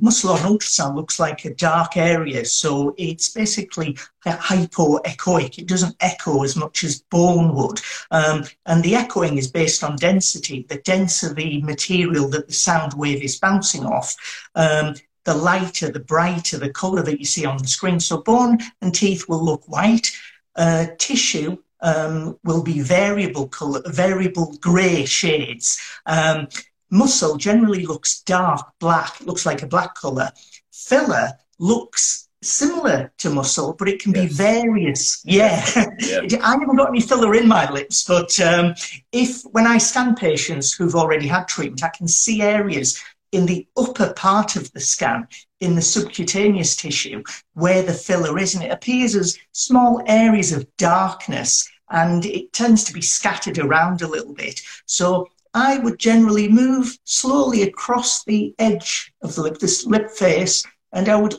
Muscle 0.00 0.30
on 0.30 0.38
ultrasound 0.40 0.94
looks 0.94 1.18
like 1.18 1.44
a 1.44 1.54
dark 1.54 1.96
area 1.96 2.44
so 2.44 2.94
it's 2.98 3.28
basically 3.30 3.96
hypoechoic. 4.24 5.58
It 5.58 5.68
doesn't 5.68 5.96
echo 6.00 6.42
as 6.42 6.56
much 6.56 6.84
as 6.84 7.00
bone 7.00 7.54
would. 7.54 7.80
Um, 8.10 8.44
and 8.66 8.82
the 8.82 8.94
echoing 8.94 9.38
is 9.38 9.50
based 9.50 9.82
on 9.84 9.96
density. 9.96 10.66
The 10.68 10.78
denser 10.78 11.32
the 11.32 11.62
material 11.62 12.28
that 12.30 12.48
the 12.48 12.52
sound 12.52 12.94
wave 12.94 13.22
is 13.22 13.38
bouncing 13.38 13.86
off 13.86 14.14
um, 14.54 14.94
the 15.24 15.34
lighter 15.34 15.90
the 15.90 16.00
brighter 16.00 16.58
the 16.58 16.70
color 16.70 17.02
that 17.02 17.18
you 17.18 17.24
see 17.24 17.46
on 17.46 17.58
the 17.58 17.68
screen. 17.68 18.00
So 18.00 18.22
bone 18.22 18.58
and 18.82 18.94
teeth 18.94 19.28
will 19.28 19.44
look 19.44 19.66
white 19.68 20.10
uh, 20.56 20.86
tissue 20.98 21.58
um, 21.80 22.38
will 22.44 22.62
be 22.62 22.80
variable 22.80 23.48
color, 23.48 23.82
variable 23.86 24.56
grey 24.60 25.04
shades. 25.04 25.78
Um, 26.06 26.48
muscle 26.90 27.36
generally 27.36 27.84
looks 27.84 28.20
dark 28.22 28.72
black, 28.80 29.20
looks 29.20 29.46
like 29.46 29.62
a 29.62 29.66
black 29.66 29.94
colour. 29.94 30.30
Filler 30.72 31.32
looks 31.58 32.28
similar 32.42 33.12
to 33.18 33.30
muscle, 33.30 33.72
but 33.72 33.88
it 33.88 34.00
can 34.00 34.14
yes. 34.14 34.28
be 34.28 34.34
various. 34.34 35.22
Yeah. 35.24 35.64
yeah. 35.98 36.20
I 36.42 36.52
haven't 36.52 36.76
got 36.76 36.88
any 36.88 37.00
filler 37.00 37.34
in 37.34 37.48
my 37.48 37.70
lips, 37.70 38.04
but 38.04 38.38
um, 38.40 38.74
if 39.12 39.42
when 39.52 39.66
I 39.66 39.78
scan 39.78 40.14
patients 40.14 40.72
who've 40.72 40.94
already 40.94 41.26
had 41.26 41.48
treatment, 41.48 41.82
I 41.82 41.88
can 41.88 42.08
see 42.08 42.42
areas 42.42 43.02
in 43.36 43.44
the 43.44 43.68
upper 43.76 44.14
part 44.14 44.56
of 44.56 44.72
the 44.72 44.80
scan, 44.80 45.28
in 45.60 45.74
the 45.74 45.82
subcutaneous 45.82 46.74
tissue, 46.74 47.22
where 47.52 47.82
the 47.82 47.92
filler 47.92 48.38
is, 48.38 48.54
and 48.54 48.64
it 48.64 48.72
appears 48.72 49.14
as 49.14 49.38
small 49.52 50.02
areas 50.06 50.52
of 50.52 50.66
darkness, 50.78 51.68
and 51.90 52.24
it 52.24 52.50
tends 52.54 52.82
to 52.82 52.94
be 52.94 53.02
scattered 53.02 53.58
around 53.58 54.00
a 54.00 54.08
little 54.08 54.32
bit. 54.32 54.62
So 54.86 55.28
I 55.52 55.76
would 55.80 55.98
generally 55.98 56.48
move 56.48 56.98
slowly 57.04 57.62
across 57.62 58.24
the 58.24 58.54
edge 58.58 59.12
of 59.20 59.34
the 59.34 59.42
lip, 59.42 59.58
this 59.58 59.84
lip 59.84 60.10
face, 60.10 60.64
and 60.92 61.06
I 61.06 61.16
would 61.16 61.34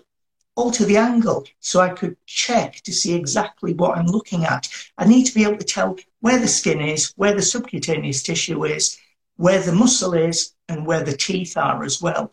alter 0.55 0.85
the 0.85 0.97
angle 0.97 1.47
so 1.61 1.79
I 1.79 1.89
could 1.89 2.15
check 2.27 2.75
to 2.83 2.93
see 2.93 3.15
exactly 3.15 3.73
what 3.73 3.97
I'm 3.97 4.05
looking 4.05 4.45
at. 4.45 4.69
I 4.99 5.05
need 5.05 5.23
to 5.25 5.33
be 5.33 5.45
able 5.45 5.57
to 5.57 5.65
tell 5.65 5.97
where 6.19 6.37
the 6.37 6.47
skin 6.47 6.79
is, 6.79 7.11
where 7.15 7.33
the 7.33 7.41
subcutaneous 7.41 8.21
tissue 8.21 8.65
is, 8.65 8.99
where 9.38 9.62
the 9.62 9.72
muscle 9.72 10.13
is, 10.13 10.53
and 10.70 10.86
where 10.86 11.03
the 11.03 11.15
teeth 11.15 11.56
are 11.58 11.84
as 11.84 12.01
well. 12.01 12.32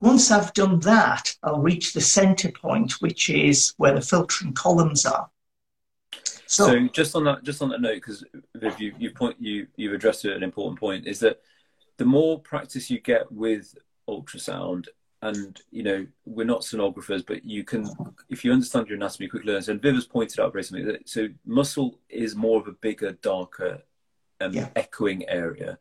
Once 0.00 0.30
I've 0.30 0.52
done 0.52 0.80
that, 0.80 1.34
I'll 1.42 1.60
reach 1.60 1.92
the 1.92 2.00
center 2.00 2.50
point, 2.50 3.00
which 3.00 3.30
is 3.30 3.72
where 3.78 3.94
the 3.94 4.02
filtering 4.02 4.52
columns 4.52 5.06
are. 5.06 5.30
So, 6.46 6.66
so 6.66 6.88
just 6.88 7.16
on 7.16 7.24
that, 7.24 7.42
just 7.42 7.62
on 7.62 7.70
that 7.70 7.80
note, 7.80 7.94
because 7.94 8.24
Viv, 8.54 8.80
you, 8.80 8.94
you 8.98 9.10
point 9.10 9.36
you 9.40 9.66
you've 9.76 9.94
addressed 9.94 10.24
an 10.24 10.42
important 10.42 10.78
point, 10.78 11.06
is 11.06 11.20
that 11.20 11.40
the 11.96 12.04
more 12.04 12.38
practice 12.40 12.90
you 12.90 13.00
get 13.00 13.30
with 13.32 13.74
ultrasound 14.08 14.86
and 15.22 15.60
you 15.70 15.82
know 15.82 16.06
we're 16.24 16.44
not 16.44 16.60
sonographers 16.60 17.24
but 17.26 17.44
you 17.44 17.64
can 17.64 17.88
if 18.28 18.44
you 18.44 18.52
understand 18.52 18.86
your 18.86 18.96
anatomy 18.96 19.26
quickly 19.26 19.52
learn 19.52 19.62
and 19.68 19.82
Viv 19.82 19.94
has 19.94 20.06
pointed 20.06 20.38
out 20.38 20.54
recently 20.54 20.84
that 20.84 21.08
so 21.08 21.28
muscle 21.44 21.98
is 22.08 22.36
more 22.36 22.60
of 22.60 22.68
a 22.68 22.72
bigger 22.72 23.12
darker 23.12 23.82
um, 24.40 24.52
yeah. 24.52 24.68
echoing 24.76 25.28
area 25.28 25.78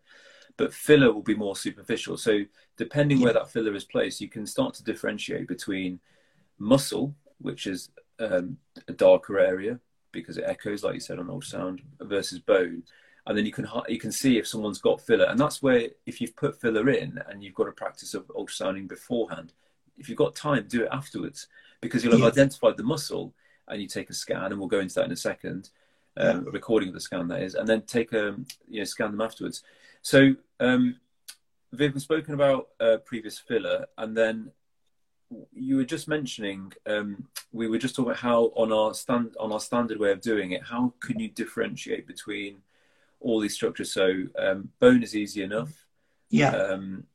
but 0.57 0.73
filler 0.73 1.11
will 1.11 1.21
be 1.21 1.35
more 1.35 1.55
superficial 1.55 2.17
so 2.17 2.41
depending 2.77 3.17
yeah. 3.17 3.25
where 3.25 3.33
that 3.33 3.49
filler 3.49 3.75
is 3.75 3.83
placed 3.83 4.21
you 4.21 4.29
can 4.29 4.45
start 4.45 4.73
to 4.73 4.83
differentiate 4.83 5.47
between 5.47 5.99
muscle 6.59 7.13
which 7.39 7.67
is 7.67 7.89
um, 8.19 8.57
a 8.87 8.93
darker 8.93 9.39
area 9.39 9.79
because 10.11 10.37
it 10.37 10.45
echoes 10.47 10.83
like 10.83 10.93
you 10.93 10.99
said 10.99 11.19
on 11.19 11.27
ultrasound 11.27 11.81
versus 11.99 12.39
bone 12.39 12.83
and 13.27 13.37
then 13.37 13.45
you 13.45 13.51
can 13.51 13.67
you 13.87 13.99
can 13.99 14.11
see 14.11 14.37
if 14.37 14.47
someone's 14.47 14.79
got 14.79 15.01
filler, 15.01 15.25
and 15.25 15.39
that's 15.39 15.61
where 15.61 15.89
if 16.05 16.21
you've 16.21 16.35
put 16.35 16.59
filler 16.61 16.89
in 16.89 17.19
and 17.27 17.43
you've 17.43 17.55
got 17.55 17.67
a 17.67 17.71
practice 17.71 18.13
of 18.13 18.27
ultrasounding 18.27 18.87
beforehand, 18.87 19.53
if 19.97 20.07
you've 20.07 20.17
got 20.17 20.35
time, 20.35 20.65
do 20.67 20.83
it 20.83 20.89
afterwards 20.91 21.47
because 21.81 22.03
you'll 22.03 22.13
have 22.13 22.21
yeah. 22.21 22.27
identified 22.27 22.77
the 22.77 22.83
muscle 22.83 23.33
and 23.67 23.81
you 23.81 23.87
take 23.87 24.09
a 24.09 24.13
scan, 24.13 24.51
and 24.51 24.59
we'll 24.59 24.67
go 24.67 24.79
into 24.79 24.93
that 24.95 25.05
in 25.05 25.11
a 25.11 25.15
second, 25.17 25.69
um, 26.17 26.43
yeah. 26.43 26.47
a 26.47 26.51
recording 26.51 26.89
of 26.89 26.93
the 26.93 26.99
scan 26.99 27.27
that 27.27 27.41
is, 27.41 27.55
and 27.55 27.67
then 27.67 27.81
take 27.81 28.13
a 28.13 28.35
you 28.69 28.79
know 28.79 28.83
scan 28.83 29.11
them 29.11 29.21
afterwards. 29.21 29.63
So 30.05 30.35
um, 30.59 30.97
Viv, 31.73 31.95
we've 31.95 32.01
spoken 32.03 32.35
about 32.35 32.67
uh, 32.79 32.97
previous 33.05 33.39
filler, 33.39 33.87
and 33.97 34.15
then 34.15 34.51
you 35.51 35.77
were 35.77 35.83
just 35.83 36.07
mentioning 36.07 36.71
um, 36.85 37.27
we 37.51 37.67
were 37.67 37.79
just 37.79 37.95
talking 37.95 38.11
about 38.11 38.21
how 38.21 38.51
on 38.55 38.71
our 38.71 38.93
stand 38.93 39.35
on 39.39 39.51
our 39.51 39.59
standard 39.59 39.99
way 39.99 40.11
of 40.11 40.21
doing 40.21 40.51
it, 40.51 40.61
how 40.61 40.93
can 40.99 41.19
you 41.19 41.29
differentiate 41.29 42.05
between 42.05 42.57
all 43.19 43.39
these 43.39 43.55
structures. 43.55 43.91
So 43.91 44.25
um, 44.37 44.69
bone 44.79 45.01
is 45.01 45.15
easy 45.15 45.41
enough. 45.41 45.73
Yeah. 46.29 46.51
Um, 46.51 47.05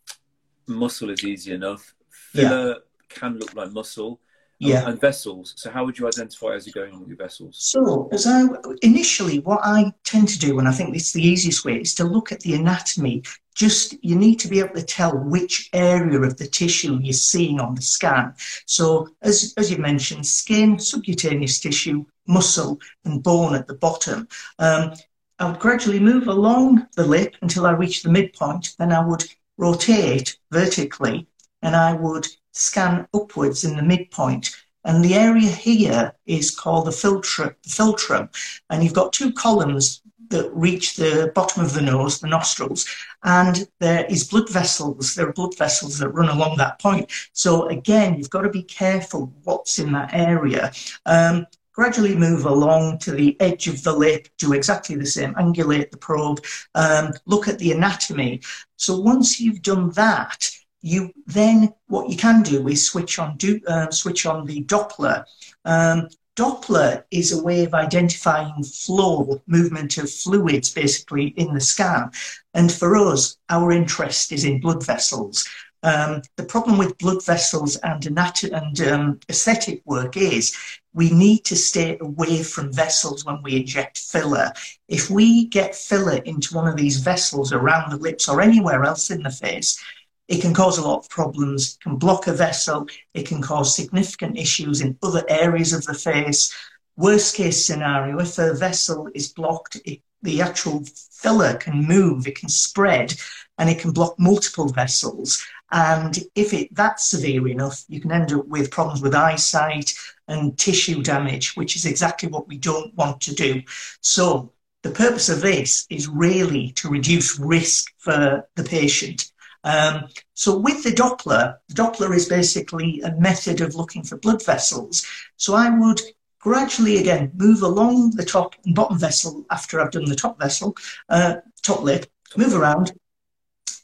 muscle 0.67 1.11
is 1.11 1.25
easy 1.25 1.53
enough. 1.53 1.95
Filler 2.09 2.71
yeah. 2.71 2.75
can 3.09 3.39
look 3.39 3.55
like 3.55 3.71
muscle. 3.71 4.21
Yeah. 4.61 4.87
And 4.87 5.01
vessels. 5.01 5.55
So 5.57 5.71
how 5.71 5.87
would 5.87 5.99
you 5.99 6.07
identify 6.07 6.55
as 6.55 6.67
you're 6.67 6.85
going 6.85 6.95
on 6.95 7.01
with 7.01 7.09
your 7.09 7.17
vessels? 7.17 7.57
So, 7.59 8.11
as 8.13 8.27
I 8.27 8.45
initially, 8.83 9.39
what 9.39 9.61
I 9.63 9.91
tend 10.05 10.29
to 10.29 10.39
do, 10.39 10.59
and 10.59 10.69
I 10.69 10.73
think 10.73 10.95
it's 10.95 11.13
the 11.13 11.27
easiest 11.27 11.65
way, 11.65 11.81
is 11.81 11.95
to 11.95 12.05
look 12.05 12.31
at 12.31 12.41
the 12.41 12.55
anatomy. 12.55 13.23
Just 13.55 13.97
you 14.05 14.17
need 14.17 14.39
to 14.41 14.49
be 14.49 14.61
able 14.61 14.75
to 14.75 14.83
tell 14.83 15.17
which 15.17 15.71
area 15.73 16.21
of 16.21 16.37
the 16.37 16.47
tissue 16.47 16.99
you're 17.01 17.15
seeing 17.15 17.59
on 17.59 17.75
the 17.75 17.81
scan. 17.81 18.35
So, 18.67 19.09
as 19.23 19.55
as 19.57 19.71
you 19.71 19.79
mentioned, 19.79 20.27
skin, 20.27 20.79
subcutaneous 20.79 21.59
tissue, 21.59 22.05
muscle, 22.27 22.79
and 23.07 23.23
bone 23.23 23.55
at 23.55 23.67
the 23.67 23.75
bottom. 23.75 24.29
Um, 24.59 24.93
I 25.39 25.47
would 25.47 25.59
gradually 25.59 26.01
move 26.01 26.29
along 26.29 26.87
the 26.97 27.07
lip 27.07 27.35
until 27.41 27.65
I 27.65 27.71
reached 27.71 28.03
the 28.03 28.11
midpoint. 28.11 28.75
Then 28.79 28.93
I 28.93 29.03
would 29.03 29.25
rotate 29.57 30.39
vertically 30.51 31.27
and 31.63 31.75
I 31.75 31.95
would 31.95 32.27
scan 32.53 33.07
upwards 33.15 33.65
in 33.65 33.77
the 33.77 33.83
midpoint. 33.83 34.51
And 34.85 35.05
the 35.05 35.15
area 35.15 35.49
here 35.51 36.13
is 36.27 36.51
called 36.51 36.87
the 36.87 36.93
filtrum, 36.93 37.55
the 37.63 37.69
philtrum. 37.69 38.29
And 38.71 38.83
you've 38.83 38.95
got 38.95 39.13
two 39.13 39.33
columns 39.33 40.03
that 40.31 40.51
reach 40.55 40.97
the 40.97 41.31
bottom 41.35 41.63
of 41.63 41.75
the 41.75 41.83
nose, 41.83 42.21
the 42.21 42.29
nostrils, 42.29 42.87
and 43.25 43.69
there 43.81 44.07
is 44.07 44.29
blood 44.29 44.49
vessels. 44.49 45.15
There 45.15 45.29
are 45.29 45.33
blood 45.33 45.57
vessels 45.59 45.99
that 45.99 46.11
run 46.11 46.29
along 46.29 46.57
that 46.57 46.81
point. 46.81 47.11
So 47.33 47.69
again, 47.69 48.17
you've 48.17 48.31
got 48.31 48.43
to 48.43 48.49
be 48.49 48.63
careful 48.63 49.33
what's 49.45 49.79
in 49.79 49.93
that 49.93 50.15
area. 50.15 50.73
Um, 51.05 51.47
gradually 51.73 52.17
move 52.17 52.47
along 52.47 52.99
to 52.99 53.11
the 53.13 53.41
edge 53.41 53.67
of 53.67 53.83
the 53.83 53.93
lip, 53.93 54.29
do 54.39 54.53
exactly 54.53 54.97
the 54.97 55.07
same, 55.07 55.35
angulate 55.35 55.91
the 55.91 55.97
probe, 55.97 56.45
um, 56.75 57.13
look 57.27 57.49
at 57.49 57.59
the 57.59 57.73
anatomy. 57.73 58.41
So 58.77 58.99
once 58.99 59.41
you've 59.41 59.63
done 59.63 59.91
that, 59.91 60.51
you 60.83 61.13
then 61.27 61.73
what 61.89 62.09
you 62.09 62.17
can 62.17 62.43
do 62.43 62.69
is 62.69 62.87
switch 62.87 63.19
on 63.19 63.37
do 63.37 63.61
uh, 63.67 63.91
switch 63.91 64.27
on 64.27 64.47
the 64.47 64.65
Doppler. 64.65 65.25
Um, 65.65 66.09
Doppler 66.37 67.05
is 67.11 67.33
a 67.33 67.43
way 67.43 67.65
of 67.65 67.75
identifying 67.75 68.63
flow, 68.63 69.43
movement 69.47 69.99
of 69.99 70.11
fluids, 70.11 70.71
basically 70.71 71.29
in 71.37 71.53
the 71.53 71.61
scan. 71.61 72.11
And 72.55 72.73
for 72.73 72.97
us, 72.97 73.37
our 73.51 73.73
interest 73.73 74.33
is 74.33 74.45
in 74.45 74.61
blood 74.61 74.85
vessels. 74.85 75.47
Um, 75.83 76.23
the 76.37 76.45
problem 76.45 76.79
with 76.79 76.99
blood 76.99 77.25
vessels 77.25 77.77
and, 77.77 78.07
anat- 78.07 78.45
and 78.45 78.81
um, 78.81 79.21
aesthetic 79.29 79.83
work 79.85 80.17
is 80.17 80.57
we 80.93 81.11
need 81.11 81.45
to 81.45 81.57
stay 81.57 81.97
away 82.01 82.43
from 82.43 82.73
vessels 82.73 83.25
when 83.25 83.43
we 83.43 83.57
inject 83.57 83.99
filler. 83.99 84.53
If 84.89 85.09
we 85.11 85.47
get 85.47 85.75
filler 85.75 86.17
into 86.25 86.55
one 86.55 86.69
of 86.69 86.77
these 86.77 86.99
vessels 86.99 87.53
around 87.53 87.91
the 87.91 87.97
lips 87.97 88.29
or 88.29 88.41
anywhere 88.41 88.85
else 88.85 89.11
in 89.11 89.23
the 89.23 89.31
face, 89.31 89.83
it 90.31 90.41
can 90.41 90.55
cause 90.55 90.79
a 90.79 90.87
lot 90.87 91.01
of 91.01 91.11
problems, 91.11 91.77
can 91.83 91.97
block 91.97 92.29
a 92.29 92.33
vessel, 92.33 92.87
it 93.15 93.27
can 93.27 93.43
cause 93.43 93.75
significant 93.75 94.39
issues 94.39 94.81
in 94.81 94.97
other 95.03 95.25
areas 95.29 95.73
of 95.73 95.85
the 95.85 95.93
face. 95.93 96.55
Worst 96.97 97.35
case 97.35 97.67
scenario, 97.67 98.21
if 98.21 98.39
a 98.39 98.55
vessel 98.55 99.09
is 99.13 99.33
blocked, 99.33 99.77
it, 99.85 100.01
the 100.23 100.41
actual 100.41 100.85
filler 101.11 101.55
can 101.55 101.85
move, 101.85 102.29
it 102.29 102.39
can 102.39 102.49
spread, 102.49 103.13
and 103.59 103.69
it 103.69 103.81
can 103.81 103.91
block 103.91 104.15
multiple 104.21 104.69
vessels. 104.69 105.45
And 105.73 106.17
if 106.37 106.53
it 106.53 106.75
that's 106.77 107.07
severe 107.07 107.49
enough, 107.49 107.85
you 107.89 108.01
can 108.01 108.13
end 108.13 108.33
up 108.33 108.47
with 108.47 108.71
problems 108.71 109.03
with 109.03 109.17
eyesight 109.17 109.93
and 110.29 110.57
tissue 110.57 111.03
damage, 111.03 111.57
which 111.57 111.75
is 111.75 111.87
exactly 111.87 112.29
what 112.29 112.47
we 112.47 112.57
don't 112.57 112.95
want 112.95 113.21
to 113.23 113.35
do. 113.35 113.63
So 114.01 114.53
the 114.83 114.91
purpose 114.91 115.29
of 115.29 115.41
this 115.41 115.87
is 115.91 116.07
really 116.09 116.71
to 116.77 116.89
reduce 116.89 117.39
risk 117.39 117.93
for 117.99 118.49
the 118.55 118.65
patient. 118.65 119.30
Um, 119.65 120.09
so 120.35 120.59
with 120.59 120.83
the 120.83 120.91
Doppler, 120.91 121.57
the 121.69 121.75
Doppler 121.75 122.15
is 122.15 122.29
basically 122.29 123.01
a 123.03 123.15
method 123.17 123.61
of 123.61 123.75
looking 123.75 124.03
for 124.03 124.17
blood 124.17 124.45
vessels. 124.45 125.07
So 125.37 125.55
I 125.55 125.71
would 125.71 126.01
gradually 126.39 126.97
again 126.99 127.31
move 127.35 127.63
along 127.63 128.13
the 128.13 128.25
top 128.25 128.55
and 128.65 128.75
bottom 128.75 128.99
vessel 128.99 129.45
after 129.51 129.81
I've 129.81 129.91
done 129.91 130.07
the 130.07 130.17
top 130.17 130.39
vessel, 130.41 130.75
uh, 131.09 131.37
top 131.63 131.83
lip, 131.83 132.07
move 132.37 132.55
around, 132.55 132.93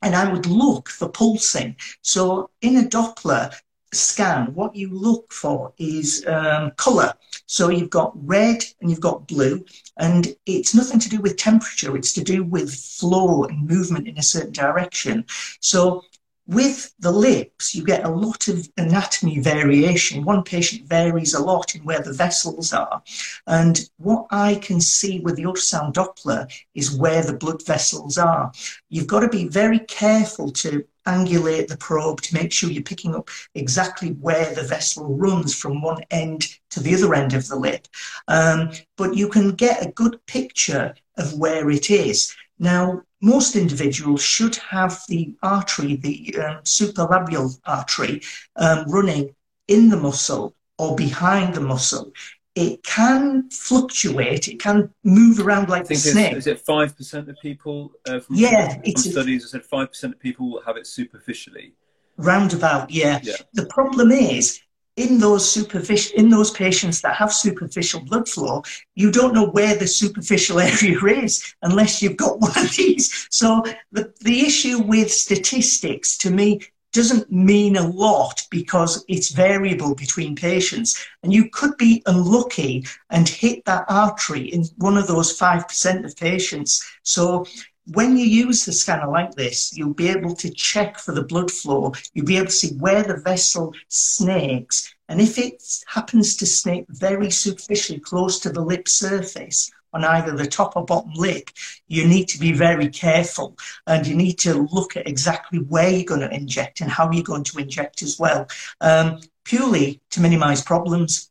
and 0.03 0.15
I 0.15 0.31
would 0.33 0.47
look 0.47 0.89
for 0.89 1.09
pulsing. 1.09 1.77
So 2.03 2.51
in 2.63 2.77
a 2.77 2.89
Doppler 2.89 3.55
scan, 3.97 4.55
what 4.55 4.77
you 4.77 4.91
look 4.91 5.33
for 5.33 5.73
is 5.79 6.25
um, 6.27 6.71
colour. 6.73 7.13
So 7.47 7.71
you've 7.71 7.91
got 7.91 8.13
red 8.15 8.65
and 8.81 8.91
you've 8.91 9.01
got 9.01 9.29
blue, 9.29 9.65
and 9.97 10.35
it's 10.47 10.75
nothing 10.75 10.99
to 11.01 11.09
do 11.09 11.21
with 11.21 11.37
temperature, 11.37 11.97
it's 11.97 12.13
to 12.15 12.25
do 12.25 12.45
with 12.45 12.75
flow 12.75 13.45
and 13.45 13.69
movement 13.69 14.09
in 14.09 14.19
a 14.19 14.23
certain 14.23 14.53
direction. 14.53 15.25
So 15.61 16.03
with 16.47 16.95
the 17.01 17.11
lips, 17.11 17.75
you 17.75 17.85
get 17.85 18.05
a 18.05 18.09
lot 18.09 18.47
of 18.49 18.69
anatomy 18.77 19.41
variation. 19.41 20.25
One 20.25 20.45
patient 20.45 20.87
varies 20.87 21.35
a 21.35 21.43
lot 21.43 21.75
in 21.75 21.85
where 21.85 22.01
the 22.01 22.13
vessels 22.13 22.73
are. 22.73 23.03
And 23.47 23.89
what 23.97 24.27
I 24.31 24.57
can 24.57 24.81
see 24.81 25.19
with 25.21 25.37
the 25.37 25.43
ultrasound 25.43 25.95
Doppler 25.95 26.49
is 26.75 26.97
where 26.97 27.25
the 27.25 27.37
blood 27.37 27.67
vessels 27.67 28.17
are. 28.17 28.53
You've 28.89 29.09
got 29.09 29.21
to 29.21 29.29
be 29.29 29.49
very 29.49 29.81
careful 29.81 30.53
to 30.53 30.85
angulate 31.07 31.69
the 31.69 31.77
probe 31.77 32.21
to 32.23 32.35
make 32.35 32.53
sure 32.53 32.71
you're 32.71 32.83
picking 32.83 33.15
up 33.15 33.29
exactly 33.55 34.11
where 34.11 34.55
the 34.55 34.63
vessel 34.63 35.17
runs 35.17 35.55
from 35.55 35.83
one 35.83 36.03
end 36.11 36.47
to 36.71 36.81
the 36.81 36.95
other 36.95 37.15
end 37.15 37.33
of 37.33 37.49
the 37.49 37.57
lip. 37.57 37.89
Um, 38.29 38.71
but 38.97 39.15
you 39.15 39.29
can 39.29 39.53
get 39.53 39.85
a 39.85 39.93
good 39.93 40.25
picture 40.27 40.95
of 41.17 41.35
where 41.35 41.71
it 41.71 41.91
is. 41.91 42.35
Now, 42.59 43.03
most 43.21 43.57
individuals 43.57 44.23
should 44.23 44.57
have 44.57 45.01
the 45.09 45.35
artery, 45.43 45.97
the 45.97 46.37
um, 46.39 46.57
supralabial 46.65 47.59
artery, 47.65 48.23
um, 48.57 48.85
running 48.89 49.35
in 49.69 49.89
the 49.89 49.97
muscle 49.97 50.55
or 50.79 50.95
behind 50.95 51.55
the 51.55 51.61
muscle. 51.61 52.13
It 52.57 52.83
can 52.83 53.51
fluctuate. 53.51 54.49
It 54.49 54.59
can 54.59 54.91
move 55.05 55.39
around 55.39 55.69
like 55.69 55.91
a 55.91 55.95
snake. 55.95 56.35
Is 56.35 56.47
it 56.47 56.59
five 56.59 56.97
percent 56.97 57.29
of 57.29 57.37
people? 57.41 57.93
Uh, 58.09 58.19
from, 58.19 58.37
yeah, 58.37 58.81
from 58.81 58.97
studies 58.97 59.43
have 59.43 59.51
said 59.51 59.65
five 59.65 59.91
percent 59.91 60.15
of 60.15 60.21
people 60.21 60.51
will 60.51 60.63
have 60.63 60.77
it 60.77 60.87
superficially. 60.87 61.75
Roundabout, 62.17 62.91
yeah. 62.91 63.21
yeah. 63.23 63.35
The 63.53 63.67
problem 63.67 64.11
is 64.11 64.61
in 64.97 65.19
those 65.19 65.51
superficial 65.51 66.19
in 66.19 66.31
those 66.31 66.51
patients 66.51 67.03
that 67.03 67.15
have 67.15 67.33
superficial 67.33 68.01
blood 68.01 68.29
flow, 68.29 68.63
you 68.95 69.11
don't 69.13 69.35
know 69.35 69.49
where 69.49 69.77
the 69.77 69.87
superficial 69.87 70.59
area 70.73 70.99
is 71.23 71.55
unless 71.63 72.03
you've 72.03 72.17
got 72.17 72.41
one 72.41 72.59
of 72.59 72.75
these. 72.77 73.29
So 73.31 73.63
the, 73.93 74.13
the 74.23 74.41
issue 74.41 74.79
with 74.79 75.11
statistics 75.13 76.17
to 76.19 76.31
me 76.31 76.63
doesn't 76.97 77.31
mean 77.31 77.77
a 77.77 77.87
lot 77.87 78.47
because 78.51 79.05
it's 79.07 79.31
variable 79.31 79.95
between 79.95 80.35
patients. 80.35 81.07
And 81.23 81.33
you 81.33 81.49
could 81.51 81.77
be 81.77 82.03
unlucky 82.07 82.87
and 83.11 83.29
hit 83.29 83.65
that 83.67 83.85
artery 83.89 84.49
in 84.49 84.65
one 84.79 84.97
of 84.97 85.07
those 85.07 85.39
5% 85.39 86.05
of 86.05 86.17
patients. 86.17 86.85
So 87.03 87.47
when 87.93 88.17
you 88.17 88.27
use 88.27 88.65
the 88.65 88.73
scanner 88.73 89.09
like 89.09 89.33
this, 89.35 89.77
you'll 89.77 89.95
be 89.95 90.09
able 90.09 90.35
to 90.37 90.51
check 90.51 90.99
for 90.99 91.13
the 91.13 91.23
blood 91.23 91.51
flow. 91.51 91.93
You'll 92.15 92.27
be 92.27 92.37
able 92.37 92.47
to 92.47 92.53
see 92.53 92.75
where 92.79 93.03
the 93.03 93.19
vessel 93.19 93.75
snakes. 93.89 94.93
And 95.09 95.21
if 95.21 95.39
it 95.39 95.63
happens 95.87 96.37
to 96.37 96.47
snake 96.47 96.87
very 96.89 97.31
superficially 97.31 98.01
close 98.01 98.41
to 98.41 98.51
the 98.51 98.63
lip 98.63 98.89
surface, 98.89 99.71
on 99.97 100.05
either 100.05 100.37
the 100.37 100.47
top 100.47 100.77
or 100.77 100.85
bottom 100.85 101.13
lip, 101.15 101.51
you 101.89 102.07
need 102.07 102.29
to 102.29 102.39
be 102.39 102.53
very 102.53 102.89
careful 102.89 103.57
and 103.87 104.07
you 104.07 104.15
need 104.15 104.35
to 104.35 104.69
look 104.71 104.97
at 104.97 105.09
exactly 105.09 105.59
where 105.59 105.89
you're 105.89 106.05
going 106.05 106.21
to 106.21 106.33
inject 106.35 106.81
and 106.83 106.91
how 106.91 107.11
you're 107.11 107.25
going 107.25 107.45
to 107.45 107.59
inject 107.59 108.03
as 108.03 108.19
well, 108.19 108.47
um, 108.83 109.19
purely 109.45 110.01
to 110.11 110.21
minimize 110.21 110.63
problems. 110.63 111.31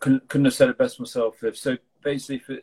Couldn't, 0.00 0.28
couldn't 0.28 0.44
have 0.44 0.54
said 0.54 0.68
it 0.68 0.76
best 0.76 1.00
myself. 1.00 1.42
So 1.54 1.78
basically, 2.02 2.38
for, 2.40 2.58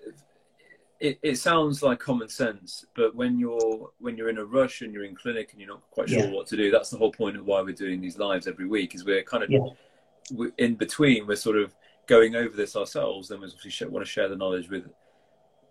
it, 1.00 1.18
it 1.24 1.38
sounds 1.40 1.82
like 1.82 2.00
common 2.00 2.30
sense, 2.30 2.86
but 2.96 3.16
when 3.16 3.40
you're 3.40 3.90
when 3.98 4.16
you're 4.16 4.30
in 4.30 4.38
a 4.38 4.46
rush 4.46 4.82
and 4.82 4.94
you're 4.94 5.04
in 5.04 5.16
clinic 5.16 5.52
and 5.52 5.60
you're 5.60 5.70
not 5.70 5.82
quite 5.90 6.10
sure 6.10 6.20
yeah. 6.20 6.30
what 6.30 6.46
to 6.48 6.56
do, 6.56 6.70
that's 6.70 6.92
the 6.92 6.98
whole 6.98 7.12
point 7.12 7.38
of 7.38 7.46
why 7.46 7.60
we're 7.62 7.74
doing 7.74 8.00
these 8.00 8.20
lives 8.20 8.48
every 8.48 8.68
week. 8.68 8.94
Is 8.94 9.04
we're 9.04 9.24
kind 9.24 9.44
of 9.44 9.50
yeah. 9.50 10.46
in 10.60 10.76
between. 10.76 11.26
We're 11.26 11.38
sort 11.38 11.58
of 11.58 11.74
going 12.08 12.36
over 12.36 12.56
this 12.56 12.76
ourselves, 12.76 13.32
and 13.32 13.42
we 13.42 13.48
obviously 13.48 13.88
want 13.88 14.06
to 14.06 14.12
share 14.12 14.28
the 14.28 14.36
knowledge 14.36 14.70
with 14.70 14.90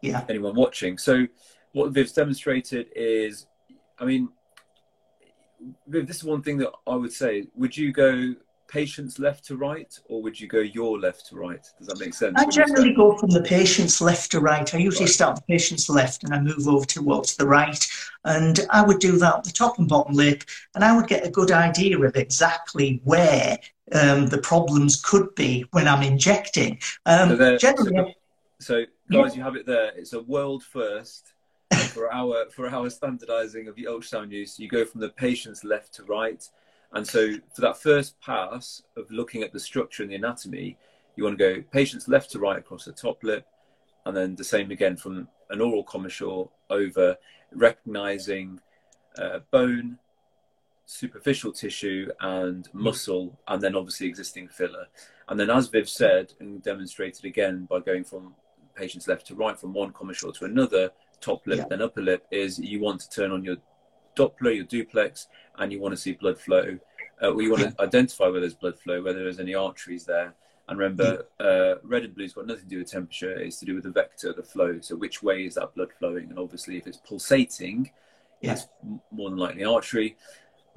yeah. 0.00 0.24
anyone 0.28 0.54
watching. 0.54 0.98
So 0.98 1.26
what 1.72 1.92
Viv's 1.92 2.12
demonstrated 2.12 2.88
is, 2.94 3.46
I 3.98 4.04
mean, 4.04 4.28
Viv, 5.86 6.06
this 6.06 6.16
is 6.16 6.24
one 6.24 6.42
thing 6.42 6.58
that 6.58 6.70
I 6.86 6.96
would 6.96 7.12
say. 7.12 7.46
Would 7.54 7.76
you 7.76 7.92
go 7.92 8.34
patient's 8.70 9.18
left 9.18 9.44
to 9.44 9.56
right, 9.56 9.98
or 10.08 10.22
would 10.22 10.40
you 10.40 10.46
go 10.46 10.60
your 10.60 10.98
left 10.98 11.26
to 11.26 11.36
right? 11.36 11.66
Does 11.78 11.88
that 11.88 11.98
make 11.98 12.14
sense? 12.14 12.34
I 12.38 12.46
generally 12.46 12.94
go 12.94 13.16
from 13.18 13.30
the 13.30 13.42
patient's 13.42 14.00
left 14.00 14.30
to 14.30 14.40
right. 14.40 14.72
I 14.74 14.78
usually 14.78 15.06
right. 15.06 15.12
start 15.12 15.36
the 15.36 15.42
patient's 15.42 15.88
left 15.90 16.22
and 16.22 16.32
I 16.32 16.40
move 16.40 16.68
over 16.68 16.86
towards 16.86 17.36
the 17.36 17.46
right. 17.46 17.84
And 18.24 18.60
I 18.70 18.82
would 18.82 19.00
do 19.00 19.18
that 19.18 19.44
the 19.44 19.50
top 19.50 19.78
and 19.78 19.88
bottom 19.88 20.14
lip, 20.14 20.44
and 20.74 20.84
I 20.84 20.96
would 20.96 21.08
get 21.08 21.26
a 21.26 21.30
good 21.30 21.50
idea 21.50 21.98
of 21.98 22.16
exactly 22.16 23.00
where 23.04 23.58
um, 23.92 24.26
the 24.26 24.38
problems 24.38 25.00
could 25.00 25.34
be 25.34 25.64
when 25.72 25.88
I'm 25.88 26.02
injecting. 26.02 26.78
Um, 27.06 27.36
so 27.36 27.56
generally, 27.56 28.16
so, 28.60 28.84
guys, 29.10 29.32
yeah. 29.32 29.36
you 29.36 29.42
have 29.42 29.56
it 29.56 29.66
there. 29.66 29.92
It's 29.96 30.12
a 30.12 30.22
world 30.22 30.62
first. 30.62 31.32
for 31.92 32.12
our 32.12 32.46
for 32.50 32.68
our 32.68 32.90
standardizing 32.90 33.68
of 33.68 33.74
the 33.76 33.84
ultrasound 33.84 34.32
use, 34.32 34.58
you 34.58 34.68
go 34.68 34.84
from 34.84 35.00
the 35.00 35.08
patient's 35.08 35.62
left 35.64 35.94
to 35.94 36.04
right 36.04 36.48
and 36.92 37.06
so 37.06 37.34
for 37.54 37.60
that 37.60 37.80
first 37.80 38.20
pass 38.20 38.82
of 38.96 39.10
looking 39.10 39.42
at 39.42 39.52
the 39.52 39.60
structure 39.60 40.02
and 40.02 40.10
the 40.10 40.16
anatomy, 40.16 40.76
you 41.16 41.24
want 41.24 41.38
to 41.38 41.54
go 41.54 41.62
patients 41.70 42.08
left 42.08 42.30
to 42.32 42.38
right 42.38 42.58
across 42.58 42.84
the 42.84 42.92
top 42.92 43.22
lip, 43.22 43.46
and 44.06 44.16
then 44.16 44.34
the 44.34 44.44
same 44.44 44.70
again 44.70 44.96
from 44.96 45.28
an 45.50 45.60
oral 45.60 45.84
commissure 45.84 46.48
over, 46.68 47.16
recognizing 47.52 48.60
uh, 49.18 49.40
bone, 49.50 49.98
superficial 50.90 51.52
tissue, 51.52 52.08
and 52.20 52.68
muscle, 52.72 53.38
and 53.48 53.62
then 53.62 53.76
obviously 53.76 54.06
existing 54.06 54.48
filler. 54.48 54.86
And 55.28 55.38
then, 55.38 55.50
as 55.50 55.68
Viv 55.68 55.88
said 55.88 56.32
and 56.40 56.62
demonstrated 56.62 57.24
again 57.24 57.66
by 57.70 57.80
going 57.80 58.04
from 58.04 58.34
patients 58.74 59.06
left 59.06 59.26
to 59.28 59.34
right, 59.34 59.58
from 59.58 59.72
one 59.72 59.92
commissure 59.92 60.32
to 60.32 60.44
another, 60.46 60.90
top 61.20 61.46
lip, 61.46 61.58
yeah. 61.58 61.66
then 61.68 61.82
upper 61.82 62.02
lip, 62.02 62.26
is 62.30 62.58
you 62.58 62.80
want 62.80 63.00
to 63.00 63.10
turn 63.10 63.30
on 63.30 63.44
your 63.44 63.56
Doppler, 64.16 64.54
your 64.54 64.64
duplex, 64.64 65.28
and 65.58 65.72
you 65.72 65.80
want 65.80 65.92
to 65.92 66.00
see 66.00 66.12
blood 66.12 66.38
flow, 66.38 66.78
uh, 67.22 67.36
you 67.36 67.50
want 67.50 67.62
to 67.62 67.82
identify 67.82 68.24
whether 68.24 68.40
there's 68.40 68.54
blood 68.54 68.78
flow, 68.78 69.02
whether 69.02 69.22
there's 69.22 69.38
any 69.38 69.54
arteries 69.54 70.04
there. 70.04 70.34
And 70.68 70.78
remember, 70.78 71.26
uh, 71.38 71.74
red 71.82 72.04
and 72.04 72.14
blue's 72.14 72.32
got 72.32 72.46
nothing 72.46 72.64
to 72.64 72.68
do 72.68 72.78
with 72.78 72.90
temperature. 72.90 73.32
It's 73.32 73.58
to 73.58 73.66
do 73.66 73.74
with 73.74 73.84
the 73.84 73.90
vector, 73.90 74.32
the 74.32 74.42
flow. 74.42 74.78
So 74.80 74.96
which 74.96 75.22
way 75.22 75.44
is 75.44 75.54
that 75.54 75.74
blood 75.74 75.90
flowing? 75.98 76.30
And 76.30 76.38
obviously, 76.38 76.76
if 76.76 76.86
it's 76.86 76.98
pulsating, 76.98 77.90
yeah. 78.40 78.52
it's 78.52 78.68
more 79.10 79.30
than 79.30 79.38
likely 79.38 79.64
artery. 79.64 80.16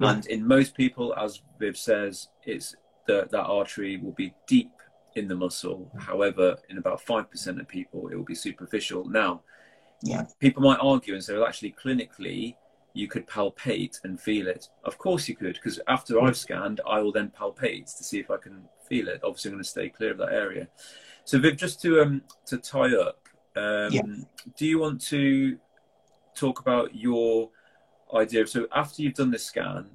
Yeah. 0.04 0.12
And 0.12 0.26
in 0.26 0.46
most 0.46 0.76
people, 0.76 1.14
as 1.16 1.42
Viv 1.58 1.76
says, 1.76 2.28
it's 2.44 2.76
the, 3.06 3.28
that 3.30 3.44
artery 3.44 3.96
will 3.96 4.12
be 4.12 4.34
deep 4.46 4.72
in 5.14 5.28
the 5.28 5.36
muscle. 5.36 5.90
However, 5.98 6.56
in 6.68 6.78
about 6.78 7.00
five 7.00 7.30
percent 7.30 7.60
of 7.60 7.68
people, 7.68 8.08
it 8.08 8.16
will 8.16 8.24
be 8.24 8.34
superficial. 8.34 9.08
Now, 9.08 9.42
yeah. 10.02 10.26
people 10.40 10.62
might 10.62 10.78
argue 10.80 11.14
and 11.14 11.22
say, 11.22 11.34
well, 11.34 11.46
actually, 11.46 11.74
clinically, 11.82 12.56
you 12.94 13.08
could 13.08 13.26
palpate 13.26 13.98
and 14.04 14.20
feel 14.20 14.46
it. 14.46 14.68
Of 14.84 14.98
course 14.98 15.28
you 15.28 15.36
could, 15.36 15.54
because 15.54 15.80
after 15.88 16.20
I've 16.20 16.36
scanned, 16.36 16.80
I 16.88 17.00
will 17.00 17.12
then 17.12 17.32
palpate 17.38 17.86
to 17.96 18.04
see 18.04 18.20
if 18.20 18.30
I 18.30 18.36
can 18.36 18.64
feel 18.88 19.08
it. 19.08 19.20
Obviously, 19.24 19.50
I'm 19.50 19.54
going 19.56 19.64
to 19.64 19.68
stay 19.68 19.88
clear 19.88 20.12
of 20.12 20.18
that 20.18 20.32
area. 20.32 20.68
So, 21.24 21.38
Viv, 21.38 21.56
just 21.56 21.80
to 21.82 22.02
um 22.02 22.22
to 22.46 22.58
tie 22.58 22.94
up, 22.94 23.18
um, 23.56 23.92
yeah. 23.92 24.02
do 24.56 24.66
you 24.66 24.78
want 24.78 25.00
to 25.02 25.58
talk 26.34 26.60
about 26.60 26.94
your 26.94 27.50
idea? 28.14 28.42
Of, 28.42 28.48
so, 28.48 28.66
after 28.74 29.02
you've 29.02 29.14
done 29.14 29.30
this 29.30 29.44
scan, 29.44 29.86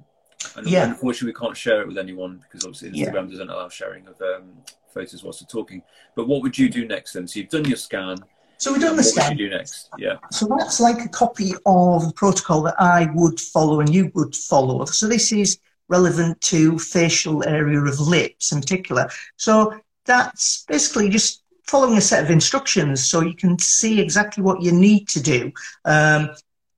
and 0.56 0.66
yeah. 0.66 0.88
unfortunately, 0.88 1.32
we 1.32 1.46
can't 1.46 1.56
share 1.56 1.82
it 1.82 1.88
with 1.88 1.98
anyone 1.98 2.42
because 2.42 2.64
obviously 2.64 2.90
Instagram 2.90 3.24
yeah. 3.24 3.30
doesn't 3.30 3.50
allow 3.50 3.68
sharing 3.68 4.06
of 4.06 4.20
um, 4.22 4.52
photos 4.88 5.22
whilst 5.22 5.42
we're 5.42 5.60
talking. 5.60 5.82
But 6.16 6.28
what 6.28 6.42
would 6.42 6.56
you 6.56 6.68
do 6.68 6.86
next 6.86 7.12
then? 7.12 7.26
So, 7.26 7.40
you've 7.40 7.50
done 7.50 7.66
your 7.66 7.76
scan 7.76 8.18
so 8.60 8.74
we 8.74 8.78
don't 8.78 8.90
understand. 8.90 9.22
What 9.22 9.30
would 9.30 9.40
you 9.40 9.48
do 9.48 9.56
next? 9.56 9.88
Yeah. 9.96 10.16
So 10.30 10.46
that's 10.46 10.80
like 10.80 11.02
a 11.02 11.08
copy 11.08 11.52
of 11.64 12.06
the 12.06 12.12
protocol 12.14 12.60
that 12.64 12.74
I 12.78 13.08
would 13.14 13.40
follow 13.40 13.80
and 13.80 13.88
you 13.92 14.12
would 14.14 14.36
follow. 14.36 14.84
So 14.84 15.08
this 15.08 15.32
is 15.32 15.58
relevant 15.88 16.38
to 16.42 16.78
facial 16.78 17.42
area 17.48 17.80
of 17.80 17.98
lips 17.98 18.52
in 18.52 18.60
particular. 18.60 19.08
So 19.36 19.80
that's 20.04 20.64
basically 20.68 21.08
just 21.08 21.42
following 21.66 21.96
a 21.96 22.02
set 22.02 22.22
of 22.22 22.30
instructions 22.30 23.08
so 23.08 23.22
you 23.22 23.34
can 23.34 23.58
see 23.58 23.98
exactly 23.98 24.42
what 24.42 24.60
you 24.60 24.72
need 24.72 25.08
to 25.08 25.22
do 25.22 25.50
um, 25.86 26.28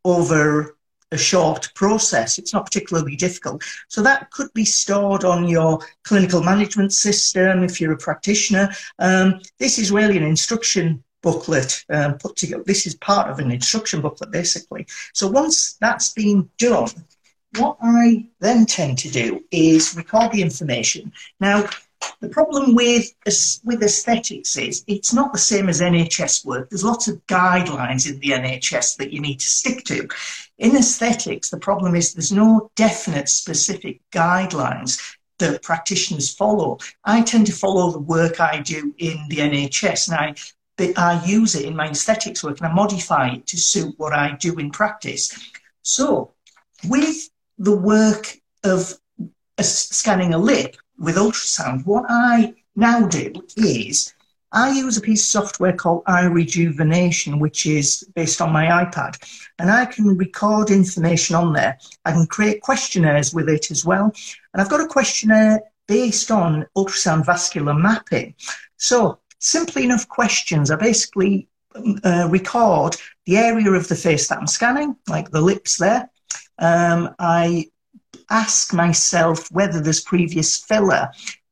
over 0.05 0.77
a 1.13 1.19
short 1.19 1.71
process. 1.75 2.39
It's 2.39 2.53
not 2.53 2.67
particularly 2.67 3.17
difficult. 3.17 3.63
So 3.89 4.03
that 4.03 4.31
could 4.31 4.53
be 4.55 4.65
stored 4.65 5.25
on 5.25 5.49
your 5.49 5.81
clinical 6.03 6.43
management 6.43 6.93
system 6.93 7.63
if 7.63 7.81
you're 7.81 7.93
a 7.93 7.99
practitioner. 7.99 8.71
Um, 8.99 9.41
this 9.59 9.79
is 9.79 9.93
really 9.93 10.17
an 10.17 10.25
instruction 10.25 11.05
booklet 11.23 11.85
um, 11.91 12.19
put 12.19 12.37
together. 12.37 12.65
This 12.67 12.87
is 12.87 12.97
part 12.97 13.31
of 13.31 13.39
an 13.39 13.51
instruction 13.51 14.01
booklet, 14.01 14.33
basically. 14.33 14.87
So 15.15 15.29
once 15.29 15.75
that's 15.75 16.13
been 16.13 16.51
done, 16.59 16.91
what 17.59 17.77
I 17.83 18.27
then 18.41 18.67
tend 18.67 18.99
to 18.99 19.11
do 19.11 19.45
is 19.51 19.95
record 19.95 20.33
the 20.33 20.43
information. 20.43 21.13
Now, 21.39 21.69
the 22.21 22.29
problem 22.29 22.75
with 22.75 23.13
with 23.65 23.83
aesthetics 23.83 24.57
is 24.57 24.85
it's 24.87 25.13
not 25.13 25.33
the 25.33 25.39
same 25.39 25.69
as 25.69 25.81
NHS 25.81 26.45
work. 26.45 26.71
There's 26.71 26.85
lots 26.85 27.09
of 27.09 27.25
guidelines 27.27 28.11
in 28.11 28.19
the 28.21 28.31
NHS 28.31 28.97
that 28.99 29.13
you 29.13 29.21
need 29.21 29.41
to 29.41 29.47
stick 29.47 29.85
to. 29.85 30.09
In 30.59 30.77
aesthetics, 30.77 31.51
the 31.51 31.59
problem 31.59 31.95
is 31.95 32.13
there's 32.13 32.33
no 32.33 32.71
definite 32.77 33.29
specific 33.29 34.01
guidelines 34.13 35.01
that 35.39 35.63
practitioners 35.63 36.33
follow. 36.33 36.79
I 37.05 37.23
tend 37.23 37.47
to 37.47 37.53
follow 37.53 37.91
the 37.91 37.99
work 37.99 38.41
I 38.41 38.61
do 38.61 38.95
in 38.99 39.19
the 39.29 39.39
NHS, 39.39 40.09
and 40.09 40.17
I 40.17 40.35
I 40.97 41.25
use 41.25 41.55
it 41.55 41.65
in 41.65 41.77
my 41.77 41.89
aesthetics 41.89 42.43
work 42.43 42.59
and 42.59 42.67
I 42.67 42.73
modify 42.73 43.35
it 43.35 43.47
to 43.49 43.59
suit 43.59 43.95
what 43.99 44.13
I 44.13 44.37
do 44.41 44.59
in 44.59 44.71
practice. 44.71 45.33
So, 45.83 46.33
with 46.89 47.29
the 47.59 47.77
work 47.77 48.39
of 48.65 48.95
scanning 49.61 50.35
a 50.35 50.39
lip 50.39 50.77
with 51.03 51.17
ultrasound, 51.17 51.85
what 51.85 52.05
I 52.09 52.55
now 52.77 53.07
do 53.07 53.33
is 53.57 54.15
I 54.53 54.71
use 54.71 54.97
a 54.97 55.01
piece 55.01 55.23
of 55.23 55.45
software 55.45 55.73
called 55.73 56.03
Eye 56.07 56.27
Rejuvenation, 56.27 57.39
which 57.39 57.67
is 57.67 58.07
based 58.15 58.41
on 58.41 58.53
my 58.53 58.67
iPad, 58.67 59.19
and 59.59 59.71
I 59.71 59.87
can 59.87 60.17
record 60.17 60.71
information 60.71 61.37
on 61.37 61.53
there. 61.53 61.79
I 62.05 62.13
can 62.13 62.27
create 62.27 62.61
questionnaires 62.61 63.35
with 63.35 63.49
it 63.49 63.71
as 63.71 63.85
well, 63.85 64.13
and 64.53 64.63
I've 64.63 64.71
got 64.71 64.81
a 64.81 64.87
questionnaire 64.87 65.63
based 65.89 66.31
on 66.31 66.67
ultrasound 66.77 67.27
vascular 67.27 67.75
mapping. 67.75 68.35
So 68.77 69.19
simply 69.39 69.85
enough 69.85 70.09
questions. 70.09 70.71
I 70.71 70.77
basically 70.77 71.49
uh, 72.05 72.29
record 72.31 72.97
the 73.27 73.39
area 73.39 73.71
of 73.73 73.89
the 73.89 73.97
face 73.97 74.29
that 74.29 74.39
I'm 74.39 74.47
scanning, 74.47 74.97
like 75.09 75.31
the 75.31 75.41
lips 75.41 75.79
there. 75.79 76.11
Um, 76.59 77.15
I 77.19 77.71
ask 78.33 78.73
myself 78.73 79.51
whether 79.53 79.81
there's 79.81 80.01
previous 80.01 80.57
filler. 80.57 81.11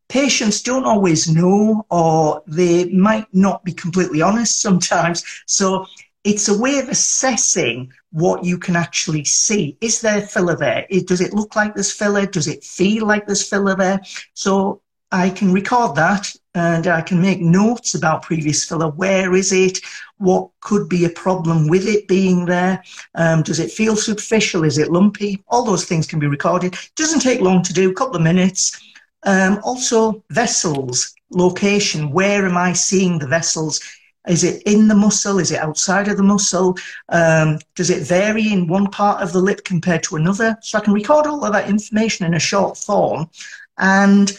Patients 0.08 0.62
don't 0.62 0.86
always 0.86 1.28
know, 1.28 1.86
or 1.90 2.42
they 2.46 2.86
might 2.86 3.26
not 3.32 3.64
be 3.64 3.72
completely 3.72 4.22
honest 4.22 4.60
sometimes. 4.60 5.22
So 5.46 5.86
it's 6.24 6.48
a 6.48 6.58
way 6.58 6.78
of 6.78 6.88
assessing 6.88 7.92
what 8.10 8.44
you 8.44 8.58
can 8.58 8.74
actually 8.74 9.24
see. 9.24 9.76
Is 9.80 10.00
there 10.00 10.22
filler 10.22 10.56
there? 10.56 10.86
Does 11.06 11.20
it 11.20 11.32
look 11.32 11.54
like 11.54 11.74
there's 11.74 11.92
filler? 11.92 12.26
Does 12.26 12.48
it 12.48 12.64
feel 12.64 13.06
like 13.06 13.26
there's 13.26 13.48
filler 13.48 13.76
there? 13.76 14.00
So 14.34 14.82
I 15.12 15.30
can 15.30 15.52
record 15.52 15.94
that 15.96 16.34
and 16.54 16.86
I 16.86 17.00
can 17.00 17.20
make 17.20 17.40
notes 17.40 17.94
about 17.94 18.22
previous 18.22 18.64
filler. 18.64 18.90
Where 18.90 19.34
is 19.34 19.52
it? 19.52 19.80
What 20.18 20.50
could 20.60 20.88
be 20.88 21.04
a 21.04 21.10
problem 21.10 21.68
with 21.68 21.86
it 21.86 22.08
being 22.08 22.44
there? 22.44 22.82
Um, 23.14 23.42
does 23.42 23.60
it 23.60 23.70
feel 23.70 23.96
superficial? 23.96 24.64
Is 24.64 24.78
it 24.78 24.90
lumpy? 24.90 25.42
All 25.48 25.64
those 25.64 25.84
things 25.84 26.06
can 26.06 26.18
be 26.18 26.26
recorded. 26.26 26.74
It 26.74 26.90
Doesn't 26.96 27.20
take 27.20 27.40
long 27.40 27.62
to 27.62 27.72
do, 27.72 27.90
a 27.90 27.94
couple 27.94 28.16
of 28.16 28.22
minutes. 28.22 28.78
Um, 29.22 29.60
also, 29.62 30.24
vessels, 30.30 31.14
location. 31.30 32.10
Where 32.10 32.44
am 32.46 32.56
I 32.56 32.72
seeing 32.72 33.18
the 33.18 33.28
vessels? 33.28 33.80
Is 34.28 34.44
it 34.44 34.62
in 34.64 34.88
the 34.88 34.94
muscle? 34.94 35.38
Is 35.38 35.50
it 35.50 35.60
outside 35.60 36.08
of 36.08 36.16
the 36.16 36.22
muscle? 36.22 36.76
Um, 37.08 37.58
does 37.74 37.90
it 37.90 38.06
vary 38.06 38.52
in 38.52 38.66
one 38.66 38.88
part 38.88 39.22
of 39.22 39.32
the 39.32 39.40
lip 39.40 39.64
compared 39.64 40.02
to 40.04 40.16
another? 40.16 40.56
So 40.62 40.78
I 40.78 40.82
can 40.82 40.92
record 40.92 41.26
all 41.26 41.44
of 41.44 41.52
that 41.52 41.70
information 41.70 42.26
in 42.26 42.34
a 42.34 42.40
short 42.40 42.76
form 42.76 43.30
and 43.78 44.38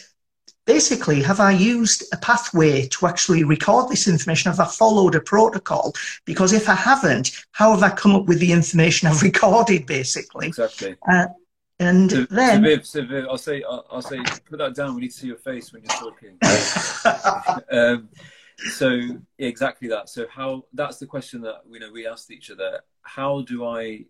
basically, 0.65 1.21
have 1.24 1.39
I 1.39 1.52
used 1.52 2.04
a 2.13 2.17
pathway 2.17 2.88
to 2.88 3.08
actually 3.08 3.43
record 3.43 3.89
this 3.89 4.08
information? 4.08 4.52
Have 4.52 4.60
I 4.60 4.65
followed 4.65 5.15
a 5.15 5.21
protocol? 5.21 5.93
Because 6.26 6.54
if 6.54 6.69
I 6.69 6.76
haven't, 6.76 7.32
how 7.52 7.71
have 7.71 7.84
I 7.84 7.89
come 7.89 8.15
up 8.15 8.26
with 8.26 8.39
the 8.39 8.52
information 8.52 9.08
I've 9.08 9.21
recorded, 9.32 9.86
basically? 9.86 10.47
Exactly. 10.47 10.95
Uh, 11.10 11.28
and 11.80 12.12
so, 12.12 12.26
then, 12.30 12.63
so 12.63 12.69
Viv, 12.69 12.86
so 12.86 13.28
I'll 13.30 13.38
say, 13.38 13.63
I'll, 13.63 13.86
I'll, 13.89 14.02
say, 14.04 14.19
put 14.47 14.60
that 14.60 14.76
down. 14.76 14.93
We 14.93 15.02
need 15.02 15.12
to 15.12 15.17
see 15.17 15.28
your 15.28 15.38
face 15.38 15.74
when 15.74 15.84
you're 15.84 16.12
talking. 16.12 16.38
um, 17.71 18.10
so 18.69 19.00
exactly 19.39 19.88
that. 19.88 20.08
So 20.08 20.28
how? 20.30 20.65
That's 20.74 21.00
the 21.00 21.08
question 21.08 21.41
that 21.41 21.62
you 21.67 21.80
know 21.80 21.91
we 21.91 22.06
asked 22.06 22.30
each 22.30 22.52
other. 22.52 22.82
How 23.02 23.41
do 23.41 23.65
I 23.65 24.06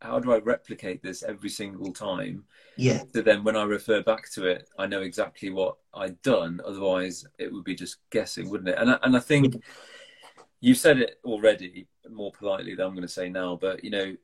how 0.00 0.18
do 0.18 0.32
I 0.32 0.38
replicate 0.38 1.02
this 1.02 1.22
every 1.22 1.48
single 1.48 1.92
time? 1.92 2.44
Yeah. 2.76 3.02
So 3.14 3.22
then 3.22 3.44
when 3.44 3.56
I 3.56 3.64
refer 3.64 4.02
back 4.02 4.30
to 4.32 4.46
it, 4.46 4.68
I 4.78 4.86
know 4.86 5.02
exactly 5.02 5.50
what 5.50 5.76
I'd 5.94 6.20
done. 6.22 6.60
Otherwise, 6.64 7.26
it 7.38 7.52
would 7.52 7.64
be 7.64 7.74
just 7.74 7.98
guessing, 8.10 8.50
wouldn't 8.50 8.68
it? 8.68 8.78
And 8.78 8.90
I, 8.90 8.98
and 9.02 9.16
I 9.16 9.20
think 9.20 9.62
you 10.60 10.74
said 10.74 10.98
it 10.98 11.18
already 11.24 11.86
more 12.10 12.32
politely 12.32 12.74
than 12.74 12.86
I'm 12.86 12.94
going 12.94 13.02
to 13.02 13.08
say 13.08 13.28
now, 13.28 13.56
but 13.60 13.82
you 13.84 13.90
know, 13.90 14.16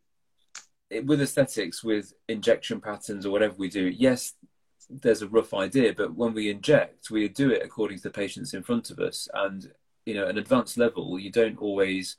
it, 0.90 1.06
with 1.06 1.22
aesthetics, 1.22 1.82
with 1.82 2.12
injection 2.28 2.80
patterns 2.80 3.24
or 3.24 3.30
whatever 3.30 3.54
we 3.56 3.68
do, 3.68 3.86
yes, 3.88 4.34
there's 4.90 5.22
a 5.22 5.28
rough 5.28 5.54
idea, 5.54 5.94
but 5.94 6.14
when 6.14 6.34
we 6.34 6.50
inject, 6.50 7.10
we 7.10 7.28
do 7.28 7.50
it 7.50 7.62
according 7.64 7.96
to 7.98 8.02
the 8.04 8.10
patients 8.10 8.52
in 8.52 8.62
front 8.62 8.90
of 8.90 8.98
us. 8.98 9.28
And 9.32 9.70
you 10.04 10.14
know, 10.14 10.26
an 10.26 10.38
advanced 10.38 10.76
level, 10.76 11.18
you 11.18 11.30
don't 11.30 11.58
always 11.58 12.16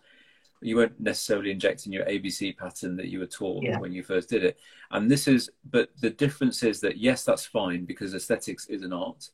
you 0.65 0.77
weren't 0.77 0.99
necessarily 0.99 1.51
injecting 1.51 1.91
your 1.91 2.05
ABC 2.05 2.57
pattern 2.57 2.95
that 2.97 3.07
you 3.07 3.19
were 3.19 3.25
taught 3.25 3.63
yeah. 3.63 3.79
when 3.79 3.91
you 3.91 4.03
first 4.03 4.29
did 4.29 4.43
it. 4.43 4.57
And 4.91 5.09
this 5.09 5.27
is, 5.27 5.49
but 5.69 5.89
the 5.99 6.09
difference 6.09 6.63
is 6.63 6.79
that 6.81 6.97
yes, 6.97 7.23
that's 7.23 7.45
fine 7.45 7.85
because 7.85 8.13
aesthetics 8.13 8.65
is 8.67 8.83
an 8.83 8.93
art. 8.93 9.29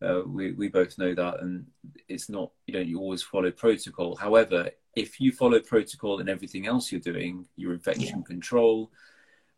Uh, 0.00 0.22
we 0.26 0.52
we 0.52 0.68
both 0.68 0.96
know 0.96 1.12
that, 1.12 1.40
and 1.40 1.66
it's 2.08 2.28
not 2.28 2.52
you 2.66 2.74
know 2.74 2.80
you 2.80 3.00
always 3.00 3.22
follow 3.22 3.50
protocol. 3.50 4.14
However, 4.14 4.70
if 4.94 5.20
you 5.20 5.32
follow 5.32 5.60
protocol 5.60 6.20
in 6.20 6.28
everything 6.28 6.66
else 6.66 6.92
you're 6.92 7.00
doing, 7.00 7.46
your 7.56 7.72
infection 7.72 8.18
yeah. 8.18 8.24
control, 8.24 8.92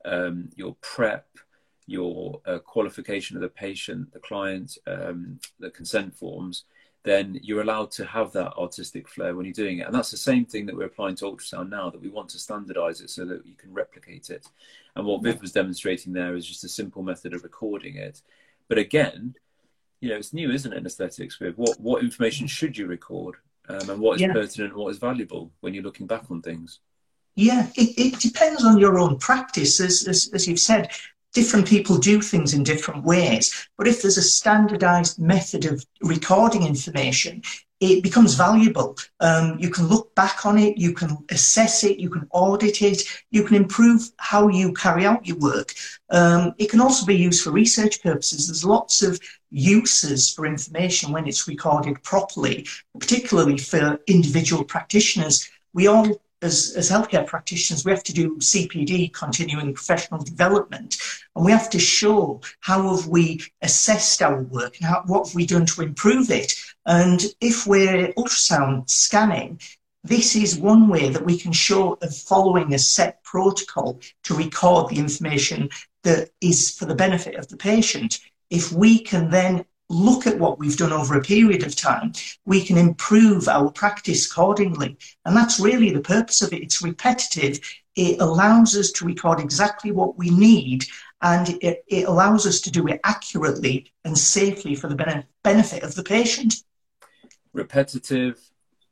um, 0.04 0.48
your 0.56 0.76
prep, 0.80 1.26
your 1.86 2.40
uh, 2.46 2.58
qualification 2.58 3.36
of 3.36 3.42
the 3.42 3.48
patient, 3.48 4.12
the 4.12 4.18
client, 4.18 4.78
um, 4.86 5.38
the 5.58 5.70
consent 5.70 6.16
forms, 6.16 6.64
then 7.02 7.40
you're 7.42 7.62
allowed 7.62 7.90
to 7.92 8.04
have 8.04 8.32
that 8.32 8.52
artistic 8.58 9.08
flair 9.08 9.34
when 9.34 9.46
you're 9.46 9.52
doing 9.54 9.78
it. 9.78 9.86
And 9.86 9.94
that's 9.94 10.10
the 10.10 10.16
same 10.16 10.44
thing 10.44 10.66
that 10.66 10.76
we're 10.76 10.84
applying 10.84 11.16
to 11.16 11.24
ultrasound 11.24 11.70
now, 11.70 11.88
that 11.88 12.00
we 12.00 12.10
want 12.10 12.28
to 12.30 12.38
standardize 12.38 13.00
it 13.00 13.08
so 13.08 13.24
that 13.24 13.46
you 13.46 13.54
can 13.54 13.72
replicate 13.72 14.28
it. 14.28 14.46
And 14.96 15.06
what 15.06 15.22
Viv 15.22 15.40
was 15.40 15.52
demonstrating 15.52 16.12
there 16.12 16.36
is 16.36 16.46
just 16.46 16.64
a 16.64 16.68
simple 16.68 17.02
method 17.02 17.32
of 17.32 17.42
recording 17.42 17.96
it. 17.96 18.20
But 18.68 18.78
again, 18.78 19.34
you 20.00 20.10
know, 20.10 20.16
it's 20.16 20.34
new, 20.34 20.50
isn't 20.50 20.72
it, 20.72 20.76
in 20.76 20.86
aesthetics, 20.86 21.36
Viv? 21.38 21.56
What, 21.56 21.80
what 21.80 22.02
information 22.02 22.46
should 22.46 22.76
you 22.76 22.86
record? 22.86 23.36
Um, 23.68 23.88
and 23.88 24.00
what 24.00 24.16
is 24.16 24.22
yeah. 24.22 24.32
pertinent 24.32 24.72
and 24.72 24.82
what 24.82 24.90
is 24.90 24.98
valuable 24.98 25.52
when 25.60 25.72
you're 25.72 25.84
looking 25.84 26.06
back 26.06 26.24
on 26.30 26.42
things? 26.42 26.80
Yeah, 27.36 27.68
it, 27.76 27.98
it 27.98 28.20
depends 28.20 28.64
on 28.64 28.78
your 28.78 28.98
own 28.98 29.16
practice. 29.18 29.80
As, 29.80 30.06
as, 30.06 30.30
as 30.34 30.46
you've 30.46 30.60
said, 30.60 30.90
different 31.32 31.66
people 31.66 31.96
do 31.98 32.20
things 32.20 32.54
in 32.54 32.62
different 32.62 33.04
ways. 33.04 33.68
But 33.76 33.88
if 33.88 34.02
there's 34.02 34.18
a 34.18 34.22
standardized 34.22 35.18
method 35.18 35.64
of 35.64 35.84
recording 36.02 36.66
information, 36.66 37.42
it 37.80 38.02
becomes 38.02 38.34
valuable. 38.34 38.96
Um, 39.20 39.56
you 39.58 39.70
can 39.70 39.86
look 39.86 40.14
back 40.14 40.44
on 40.44 40.58
it, 40.58 40.76
you 40.76 40.92
can 40.92 41.16
assess 41.30 41.82
it, 41.82 41.98
you 41.98 42.10
can 42.10 42.28
audit 42.30 42.82
it, 42.82 43.02
you 43.30 43.42
can 43.42 43.56
improve 43.56 44.02
how 44.18 44.48
you 44.48 44.74
carry 44.74 45.06
out 45.06 45.26
your 45.26 45.38
work. 45.38 45.72
Um, 46.10 46.54
it 46.58 46.68
can 46.68 46.80
also 46.80 47.06
be 47.06 47.16
used 47.16 47.42
for 47.42 47.52
research 47.52 48.02
purposes. 48.02 48.48
There's 48.48 48.66
lots 48.66 49.02
of 49.02 49.18
uses 49.50 50.30
for 50.30 50.44
information 50.44 51.10
when 51.10 51.26
it's 51.26 51.48
recorded 51.48 52.02
properly, 52.02 52.66
particularly 52.98 53.56
for 53.56 53.98
individual 54.06 54.62
practitioners. 54.62 55.48
We 55.72 55.86
all 55.86 56.20
as, 56.42 56.72
as 56.76 56.90
healthcare 56.90 57.26
practitioners, 57.26 57.84
we 57.84 57.92
have 57.92 58.02
to 58.04 58.12
do 58.12 58.36
CPD, 58.36 59.12
continuing 59.12 59.74
professional 59.74 60.22
development, 60.22 60.96
and 61.40 61.46
we 61.46 61.52
have 61.52 61.70
to 61.70 61.78
show 61.78 62.38
how 62.60 62.94
have 62.94 63.06
we 63.06 63.40
assessed 63.62 64.20
our 64.20 64.42
work 64.42 64.76
and 64.76 64.86
how, 64.86 65.02
what 65.06 65.26
have 65.26 65.34
we 65.34 65.46
done 65.46 65.64
to 65.64 65.80
improve 65.80 66.30
it. 66.30 66.52
And 66.84 67.24
if 67.40 67.66
we're 67.66 68.12
ultrasound 68.12 68.90
scanning, 68.90 69.58
this 70.04 70.36
is 70.36 70.58
one 70.58 70.88
way 70.88 71.08
that 71.08 71.24
we 71.24 71.38
can 71.38 71.52
show 71.52 71.94
of 72.02 72.14
following 72.14 72.74
a 72.74 72.78
set 72.78 73.24
protocol 73.24 74.02
to 74.24 74.34
record 74.34 74.90
the 74.90 74.98
information 74.98 75.70
that 76.02 76.28
is 76.42 76.76
for 76.76 76.84
the 76.84 76.94
benefit 76.94 77.36
of 77.36 77.48
the 77.48 77.56
patient. 77.56 78.18
If 78.50 78.70
we 78.70 78.98
can 78.98 79.30
then 79.30 79.64
look 79.88 80.26
at 80.26 80.38
what 80.38 80.58
we've 80.58 80.76
done 80.76 80.92
over 80.92 81.16
a 81.16 81.22
period 81.22 81.62
of 81.62 81.74
time, 81.74 82.12
we 82.44 82.62
can 82.62 82.76
improve 82.76 83.48
our 83.48 83.70
practice 83.70 84.30
accordingly. 84.30 84.98
And 85.24 85.34
that's 85.34 85.58
really 85.58 85.90
the 85.90 86.02
purpose 86.02 86.42
of 86.42 86.52
it. 86.52 86.62
It's 86.62 86.82
repetitive. 86.82 87.60
It 87.96 88.20
allows 88.20 88.76
us 88.76 88.92
to 88.92 89.06
record 89.06 89.40
exactly 89.40 89.90
what 89.90 90.18
we 90.18 90.28
need 90.28 90.84
and 91.22 91.50
it, 91.62 91.84
it 91.88 92.06
allows 92.06 92.46
us 92.46 92.60
to 92.62 92.70
do 92.70 92.86
it 92.88 93.00
accurately 93.04 93.92
and 94.04 94.16
safely 94.16 94.74
for 94.74 94.88
the 94.88 95.26
benefit 95.42 95.82
of 95.82 95.94
the 95.94 96.02
patient. 96.02 96.62
Repetitive, 97.52 98.40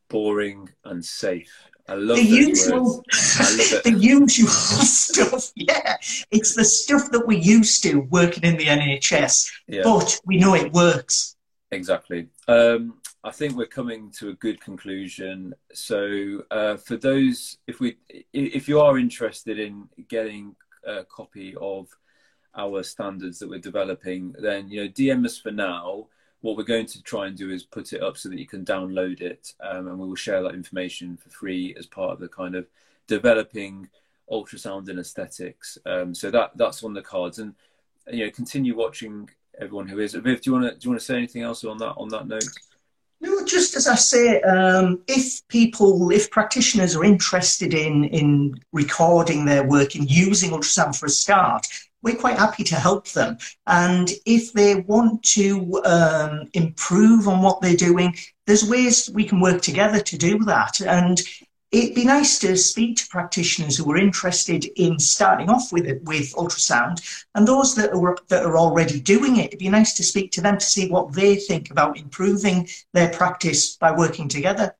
boring, 0.08 0.68
and 0.84 1.04
safe. 1.04 1.52
I 1.88 1.94
love 1.94 2.18
the 2.18 2.22
usual, 2.22 3.02
the 3.10 3.96
usual 3.98 4.48
stuff. 4.48 5.52
Yeah, 5.56 5.96
it's 6.30 6.54
the 6.54 6.64
stuff 6.64 7.10
that 7.12 7.26
we're 7.26 7.38
used 7.38 7.82
to 7.84 8.00
working 8.10 8.44
in 8.44 8.58
the 8.58 8.66
NHS, 8.66 9.50
yeah. 9.66 9.82
but 9.84 10.20
we 10.26 10.36
know 10.36 10.54
it 10.54 10.72
works. 10.72 11.36
Exactly. 11.70 12.28
Um, 12.46 13.00
I 13.24 13.30
think 13.30 13.56
we're 13.56 13.66
coming 13.66 14.10
to 14.18 14.30
a 14.30 14.34
good 14.34 14.60
conclusion. 14.60 15.54
So, 15.72 16.42
uh, 16.50 16.76
for 16.76 16.96
those, 16.96 17.56
if 17.66 17.80
we, 17.80 17.96
if 18.32 18.68
you 18.68 18.80
are 18.80 18.98
interested 18.98 19.58
in 19.58 19.88
getting 20.08 20.56
a 20.84 21.04
copy 21.04 21.54
of 21.60 21.88
our 22.56 22.82
standards 22.82 23.38
that 23.38 23.48
we're 23.48 23.58
developing, 23.58 24.34
then 24.38 24.68
you 24.68 24.82
know, 24.82 24.88
DM 24.88 25.24
us 25.24 25.38
for 25.38 25.50
now. 25.50 26.06
What 26.40 26.56
we're 26.56 26.64
going 26.64 26.86
to 26.86 27.02
try 27.02 27.26
and 27.26 27.36
do 27.36 27.50
is 27.50 27.64
put 27.64 27.92
it 27.92 28.02
up 28.02 28.16
so 28.16 28.28
that 28.28 28.38
you 28.38 28.46
can 28.46 28.64
download 28.64 29.20
it 29.20 29.54
um, 29.60 29.88
and 29.88 29.98
we 29.98 30.06
will 30.06 30.14
share 30.14 30.42
that 30.44 30.54
information 30.54 31.16
for 31.16 31.30
free 31.30 31.74
as 31.76 31.86
part 31.86 32.12
of 32.12 32.20
the 32.20 32.28
kind 32.28 32.54
of 32.54 32.66
developing 33.08 33.88
ultrasound 34.30 34.88
and 34.88 35.00
aesthetics. 35.00 35.78
Um, 35.84 36.14
so 36.14 36.30
that 36.30 36.52
that's 36.56 36.84
on 36.84 36.94
the 36.94 37.02
cards. 37.02 37.38
And 37.38 37.54
you 38.10 38.24
know 38.24 38.30
continue 38.30 38.76
watching 38.76 39.28
everyone 39.60 39.88
who 39.88 39.98
is. 39.98 40.14
Viv, 40.14 40.40
do 40.40 40.50
you 40.50 40.52
want 40.52 40.64
to 40.64 40.78
do 40.78 40.84
you 40.84 40.90
want 40.90 41.00
to 41.00 41.06
say 41.06 41.16
anything 41.16 41.42
else 41.42 41.64
on 41.64 41.78
that 41.78 41.94
on 41.96 42.08
that 42.08 42.26
note? 42.26 42.44
No, 43.20 43.44
just 43.44 43.74
as 43.74 43.88
I 43.88 43.96
say, 43.96 44.40
um, 44.42 45.02
if 45.08 45.46
people, 45.48 46.12
if 46.12 46.30
practitioners 46.30 46.94
are 46.94 47.04
interested 47.04 47.74
in 47.74 48.04
in 48.04 48.54
recording 48.72 49.44
their 49.44 49.64
work 49.64 49.96
and 49.96 50.08
using 50.08 50.50
ultrasound 50.50 50.96
for 50.96 51.06
a 51.06 51.10
start, 51.10 51.66
we're 52.02 52.16
quite 52.16 52.38
happy 52.38 52.64
to 52.64 52.76
help 52.76 53.08
them. 53.08 53.38
And 53.66 54.10
if 54.24 54.52
they 54.52 54.76
want 54.76 55.22
to 55.34 55.82
um, 55.84 56.48
improve 56.54 57.28
on 57.28 57.42
what 57.42 57.60
they're 57.60 57.76
doing, 57.76 58.16
there's 58.46 58.68
ways 58.68 59.10
we 59.12 59.24
can 59.24 59.40
work 59.40 59.62
together 59.62 60.00
to 60.00 60.18
do 60.18 60.38
that. 60.44 60.80
And 60.80 61.20
it'd 61.70 61.94
be 61.94 62.04
nice 62.04 62.38
to 62.38 62.56
speak 62.56 62.96
to 62.96 63.08
practitioners 63.08 63.76
who 63.76 63.90
are 63.92 63.98
interested 63.98 64.64
in 64.76 64.98
starting 64.98 65.50
off 65.50 65.72
with 65.72 65.86
it 65.86 66.02
with 66.04 66.32
ultrasound 66.34 67.24
and 67.34 67.46
those 67.46 67.74
that 67.74 67.92
are 67.92 68.16
that 68.28 68.44
are 68.44 68.56
already 68.56 68.98
doing 68.98 69.36
it 69.36 69.48
it'd 69.48 69.58
be 69.58 69.68
nice 69.68 69.92
to 69.92 70.02
speak 70.02 70.32
to 70.32 70.40
them 70.40 70.56
to 70.56 70.64
see 70.64 70.88
what 70.88 71.12
they 71.12 71.36
think 71.36 71.70
about 71.70 71.98
improving 71.98 72.66
their 72.94 73.10
practice 73.10 73.76
by 73.76 73.90
working 73.92 74.28
together 74.28 74.74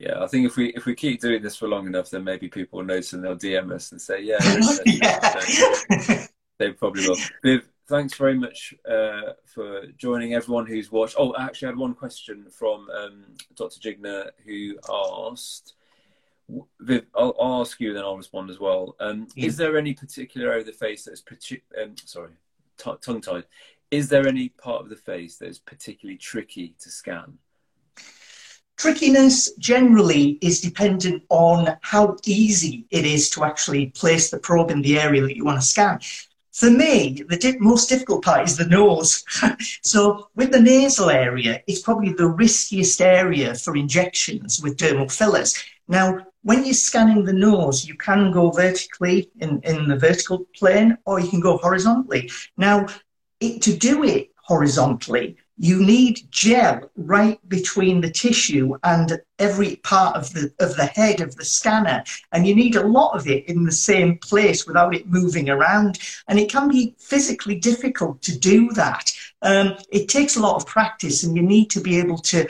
Yeah, 0.00 0.24
I 0.24 0.26
think 0.26 0.44
if 0.46 0.56
we 0.56 0.74
if 0.74 0.86
we 0.86 0.94
keep 0.96 1.20
doing 1.20 1.40
this 1.40 1.56
for 1.56 1.68
long 1.68 1.86
enough, 1.86 2.10
then 2.10 2.24
maybe 2.24 2.48
people 2.48 2.78
will 2.78 2.86
notice 2.86 3.12
and 3.12 3.22
they'll 3.22 3.38
DM 3.38 3.70
us 3.72 3.92
and 3.92 4.00
say, 4.00 4.22
"Yeah, 4.22 4.38
yeah. 4.86 6.26
They 6.58 6.72
probably 6.72 7.08
will." 7.08 7.16
Viv, 7.42 7.68
thanks 7.86 8.14
very 8.14 8.34
much 8.34 8.74
uh, 8.88 9.32
for 9.46 9.86
joining. 9.96 10.34
Everyone 10.34 10.66
who's 10.66 10.90
watched. 10.90 11.16
Oh, 11.18 11.32
I 11.32 11.44
actually 11.44 11.66
had 11.66 11.76
one 11.76 11.94
question 11.94 12.46
from 12.50 12.88
um, 12.90 13.24
Dr. 13.56 13.80
Jigner 13.80 14.30
who 14.44 14.76
asked. 14.90 15.74
Viv, 16.80 17.06
I'll, 17.14 17.34
I'll, 17.40 17.60
ask 17.62 17.80
you, 17.80 17.94
then 17.94 18.02
I'll 18.02 18.18
respond 18.18 18.50
as 18.50 18.60
well. 18.60 18.96
Um, 19.00 19.28
yeah. 19.34 19.46
Is 19.46 19.56
there 19.56 19.78
any 19.78 19.94
particular 19.94 20.48
area 20.48 20.60
of 20.60 20.66
the 20.66 20.72
face 20.72 21.04
that's 21.04 21.22
um, 21.82 21.94
sorry, 22.04 22.32
tongue 22.76 23.22
tied? 23.22 23.44
Is 23.90 24.08
there 24.08 24.26
any 24.26 24.48
part 24.48 24.82
of 24.82 24.88
the 24.88 24.96
face 24.96 25.38
that 25.38 25.48
is 25.48 25.58
particularly 25.58 26.18
tricky 26.18 26.74
to 26.80 26.90
scan? 26.90 27.38
Trickiness 28.76 29.52
generally 29.54 30.38
is 30.42 30.60
dependent 30.60 31.22
on 31.28 31.76
how 31.82 32.16
easy 32.26 32.86
it 32.90 33.06
is 33.06 33.30
to 33.30 33.44
actually 33.44 33.86
place 33.86 34.30
the 34.30 34.38
probe 34.38 34.70
in 34.70 34.82
the 34.82 34.98
area 34.98 35.22
that 35.22 35.36
you 35.36 35.44
want 35.44 35.60
to 35.60 35.66
scan. 35.66 36.00
For 36.54 36.70
me, 36.70 37.20
the 37.28 37.36
di 37.36 37.58
most 37.58 37.88
difficult 37.88 38.24
part 38.24 38.46
is 38.46 38.56
the 38.56 38.66
nose. 38.66 39.24
so 39.82 40.28
with 40.36 40.52
the 40.52 40.60
nasal 40.60 41.10
area, 41.10 41.60
it's 41.66 41.82
probably 41.82 42.12
the 42.12 42.28
riskiest 42.28 43.00
area 43.00 43.56
for 43.56 43.76
injections 43.76 44.62
with 44.62 44.76
dermal 44.76 45.10
fillers. 45.10 45.52
Now, 45.88 46.24
when 46.42 46.64
you're 46.64 46.74
scanning 46.74 47.24
the 47.24 47.32
nose, 47.32 47.84
you 47.84 47.96
can 47.96 48.30
go 48.30 48.52
vertically 48.52 49.32
in, 49.40 49.60
in 49.62 49.88
the 49.88 49.98
vertical 49.98 50.46
plane 50.56 50.96
or 51.04 51.18
you 51.18 51.28
can 51.28 51.40
go 51.40 51.56
horizontally. 51.56 52.30
Now, 52.56 52.86
it, 53.40 53.60
to 53.62 53.76
do 53.76 54.04
it 54.04 54.30
horizontally, 54.36 55.36
you 55.56 55.84
need 55.84 56.26
gel 56.30 56.90
right 56.96 57.38
between 57.48 58.00
the 58.00 58.10
tissue 58.10 58.76
and 58.82 59.20
every 59.38 59.76
part 59.76 60.16
of 60.16 60.32
the 60.32 60.52
of 60.58 60.76
the 60.76 60.86
head 60.86 61.20
of 61.20 61.36
the 61.36 61.44
scanner. 61.44 62.02
And 62.32 62.46
you 62.46 62.54
need 62.54 62.76
a 62.76 62.86
lot 62.86 63.16
of 63.16 63.28
it 63.28 63.48
in 63.48 63.64
the 63.64 63.72
same 63.72 64.18
place 64.18 64.66
without 64.66 64.94
it 64.94 65.06
moving 65.06 65.48
around. 65.48 65.98
And 66.28 66.38
it 66.38 66.50
can 66.50 66.68
be 66.68 66.94
physically 66.98 67.56
difficult 67.58 68.20
to 68.22 68.38
do 68.38 68.70
that. 68.72 69.12
Um, 69.42 69.76
it 69.92 70.08
takes 70.08 70.36
a 70.36 70.40
lot 70.40 70.56
of 70.56 70.66
practice 70.66 71.22
and 71.22 71.36
you 71.36 71.42
need 71.42 71.70
to 71.70 71.80
be 71.80 71.98
able 71.98 72.18
to 72.18 72.48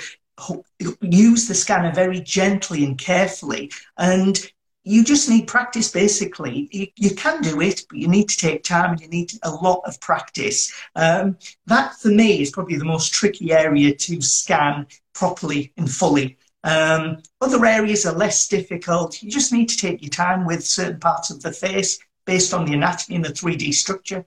use 1.00 1.46
the 1.46 1.54
scanner 1.54 1.92
very 1.92 2.20
gently 2.20 2.84
and 2.84 2.98
carefully. 2.98 3.70
And 3.98 4.38
you 4.84 5.02
just 5.02 5.28
need 5.28 5.46
practice 5.46 5.90
basically. 5.90 6.68
You, 6.70 6.86
you, 6.96 7.14
can 7.14 7.40
do 7.42 7.60
it 7.60 7.84
but 7.88 7.98
you 7.98 8.08
need 8.08 8.28
to 8.28 8.36
take 8.36 8.62
time 8.62 8.92
and 8.92 9.00
you 9.00 9.08
need 9.08 9.32
a 9.42 9.50
lot 9.50 9.82
of 9.86 9.98
practice. 10.00 10.72
Um, 10.94 11.38
that 11.66 11.94
for 11.96 12.08
me 12.08 12.42
is 12.42 12.50
probably 12.50 12.76
the 12.76 12.84
most 12.84 13.12
tricky 13.12 13.52
area 13.52 13.94
to 13.94 14.20
scan 14.20 14.86
properly 15.14 15.72
and 15.76 15.90
fully. 15.90 16.36
Um, 16.64 17.22
other 17.40 17.64
areas 17.64 18.06
are 18.06 18.14
less 18.14 18.48
difficult. 18.48 19.22
You 19.22 19.30
just 19.30 19.52
need 19.52 19.68
to 19.70 19.76
take 19.76 20.02
your 20.02 20.10
time 20.10 20.46
with 20.46 20.64
certain 20.64 21.00
parts 21.00 21.30
of 21.30 21.42
the 21.42 21.52
face 21.52 21.98
based 22.26 22.54
on 22.54 22.64
the 22.64 22.74
anatomy 22.74 23.16
and 23.16 23.24
the 23.24 23.30
3d 23.30 23.72
structure 23.74 24.24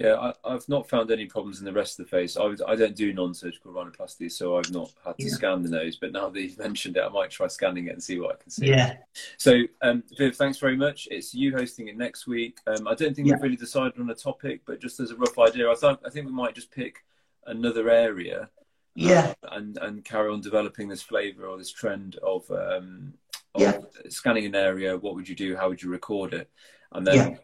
yeah, 0.00 0.32
I, 0.44 0.52
have 0.52 0.68
not 0.68 0.88
found 0.88 1.10
any 1.10 1.26
problems 1.26 1.58
in 1.58 1.64
the 1.64 1.72
rest 1.72 1.98
of 1.98 2.06
the 2.06 2.10
face. 2.10 2.36
I, 2.36 2.54
I 2.66 2.76
don't 2.76 2.96
do 2.96 3.12
non-surgical 3.12 3.72
rhinoplasty, 3.72 4.30
so 4.30 4.56
I've 4.56 4.70
not 4.70 4.92
had 5.04 5.18
to 5.18 5.24
yeah. 5.24 5.32
scan 5.32 5.62
the 5.62 5.68
nose. 5.68 5.96
But 5.96 6.12
now 6.12 6.28
that 6.28 6.40
you've 6.40 6.58
mentioned 6.68 6.96
it, 6.96 7.02
I 7.04 7.08
might 7.08 7.30
try 7.30 7.46
scanning 7.46 7.88
it 7.88 7.92
and 7.92 8.02
see 8.02 8.18
what 8.18 8.34
I 8.34 8.42
can 8.42 8.50
see. 8.50 8.68
Yeah. 8.68 8.96
So, 9.36 9.62
um, 9.82 10.02
Viv, 10.16 10.36
thanks 10.36 10.58
very 10.58 10.76
much. 10.76 11.08
It's 11.10 11.34
you 11.34 11.56
hosting 11.56 11.88
it 11.88 11.96
next 11.96 12.26
week. 12.26 12.58
Um, 12.66 12.88
I 12.88 12.94
don't 12.94 13.14
think 13.14 13.28
yeah. 13.28 13.34
we've 13.34 13.42
really 13.42 13.56
decided 13.56 14.00
on 14.00 14.10
a 14.10 14.14
topic, 14.14 14.62
but 14.66 14.80
just 14.80 15.00
as 15.00 15.10
a 15.10 15.16
rough 15.16 15.38
idea, 15.38 15.70
I 15.70 15.74
thought 15.74 16.00
I 16.06 16.10
think 16.10 16.26
we 16.26 16.32
might 16.32 16.54
just 16.54 16.70
pick 16.70 17.04
another 17.46 17.90
area. 17.90 18.50
Yeah. 18.94 19.34
Uh, 19.42 19.48
and 19.52 19.78
and 19.78 20.04
carry 20.04 20.30
on 20.32 20.40
developing 20.40 20.88
this 20.88 21.02
flavour 21.02 21.46
or 21.46 21.58
this 21.58 21.72
trend 21.72 22.16
of, 22.22 22.48
um, 22.50 23.14
of 23.54 23.60
yeah. 23.60 23.78
scanning 24.08 24.46
an 24.46 24.54
area. 24.54 24.96
What 24.96 25.14
would 25.14 25.28
you 25.28 25.34
do? 25.34 25.56
How 25.56 25.68
would 25.68 25.82
you 25.82 25.90
record 25.90 26.32
it? 26.32 26.48
And 26.92 27.04
then 27.04 27.38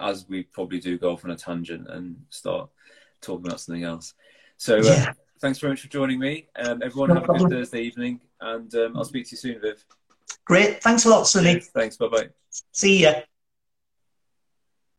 as 0.00 0.28
we 0.28 0.44
probably 0.44 0.78
do, 0.78 0.98
go 0.98 1.12
off 1.12 1.24
on 1.24 1.30
a 1.30 1.36
tangent 1.36 1.88
and 1.88 2.16
start 2.30 2.68
talking 3.20 3.46
about 3.46 3.60
something 3.60 3.84
else. 3.84 4.14
So, 4.56 4.78
uh, 4.78 4.82
yeah. 4.82 5.12
thanks 5.40 5.58
very 5.58 5.72
much 5.72 5.80
for 5.82 5.88
joining 5.88 6.18
me. 6.18 6.48
Um, 6.56 6.82
everyone, 6.82 7.10
no 7.10 7.16
have 7.16 7.24
problem. 7.24 7.46
a 7.46 7.48
good 7.48 7.58
Thursday 7.58 7.82
evening, 7.82 8.20
and 8.40 8.74
um, 8.74 8.96
I'll 8.96 9.04
speak 9.04 9.26
to 9.26 9.32
you 9.32 9.38
soon, 9.38 9.60
Viv. 9.60 9.84
Great. 10.44 10.82
Thanks 10.82 11.04
a 11.04 11.08
lot, 11.08 11.26
Sonny. 11.26 11.60
Thanks. 11.60 11.96
Bye 11.96 12.08
bye. 12.08 12.28
See 12.72 13.02
ya. 13.02 13.20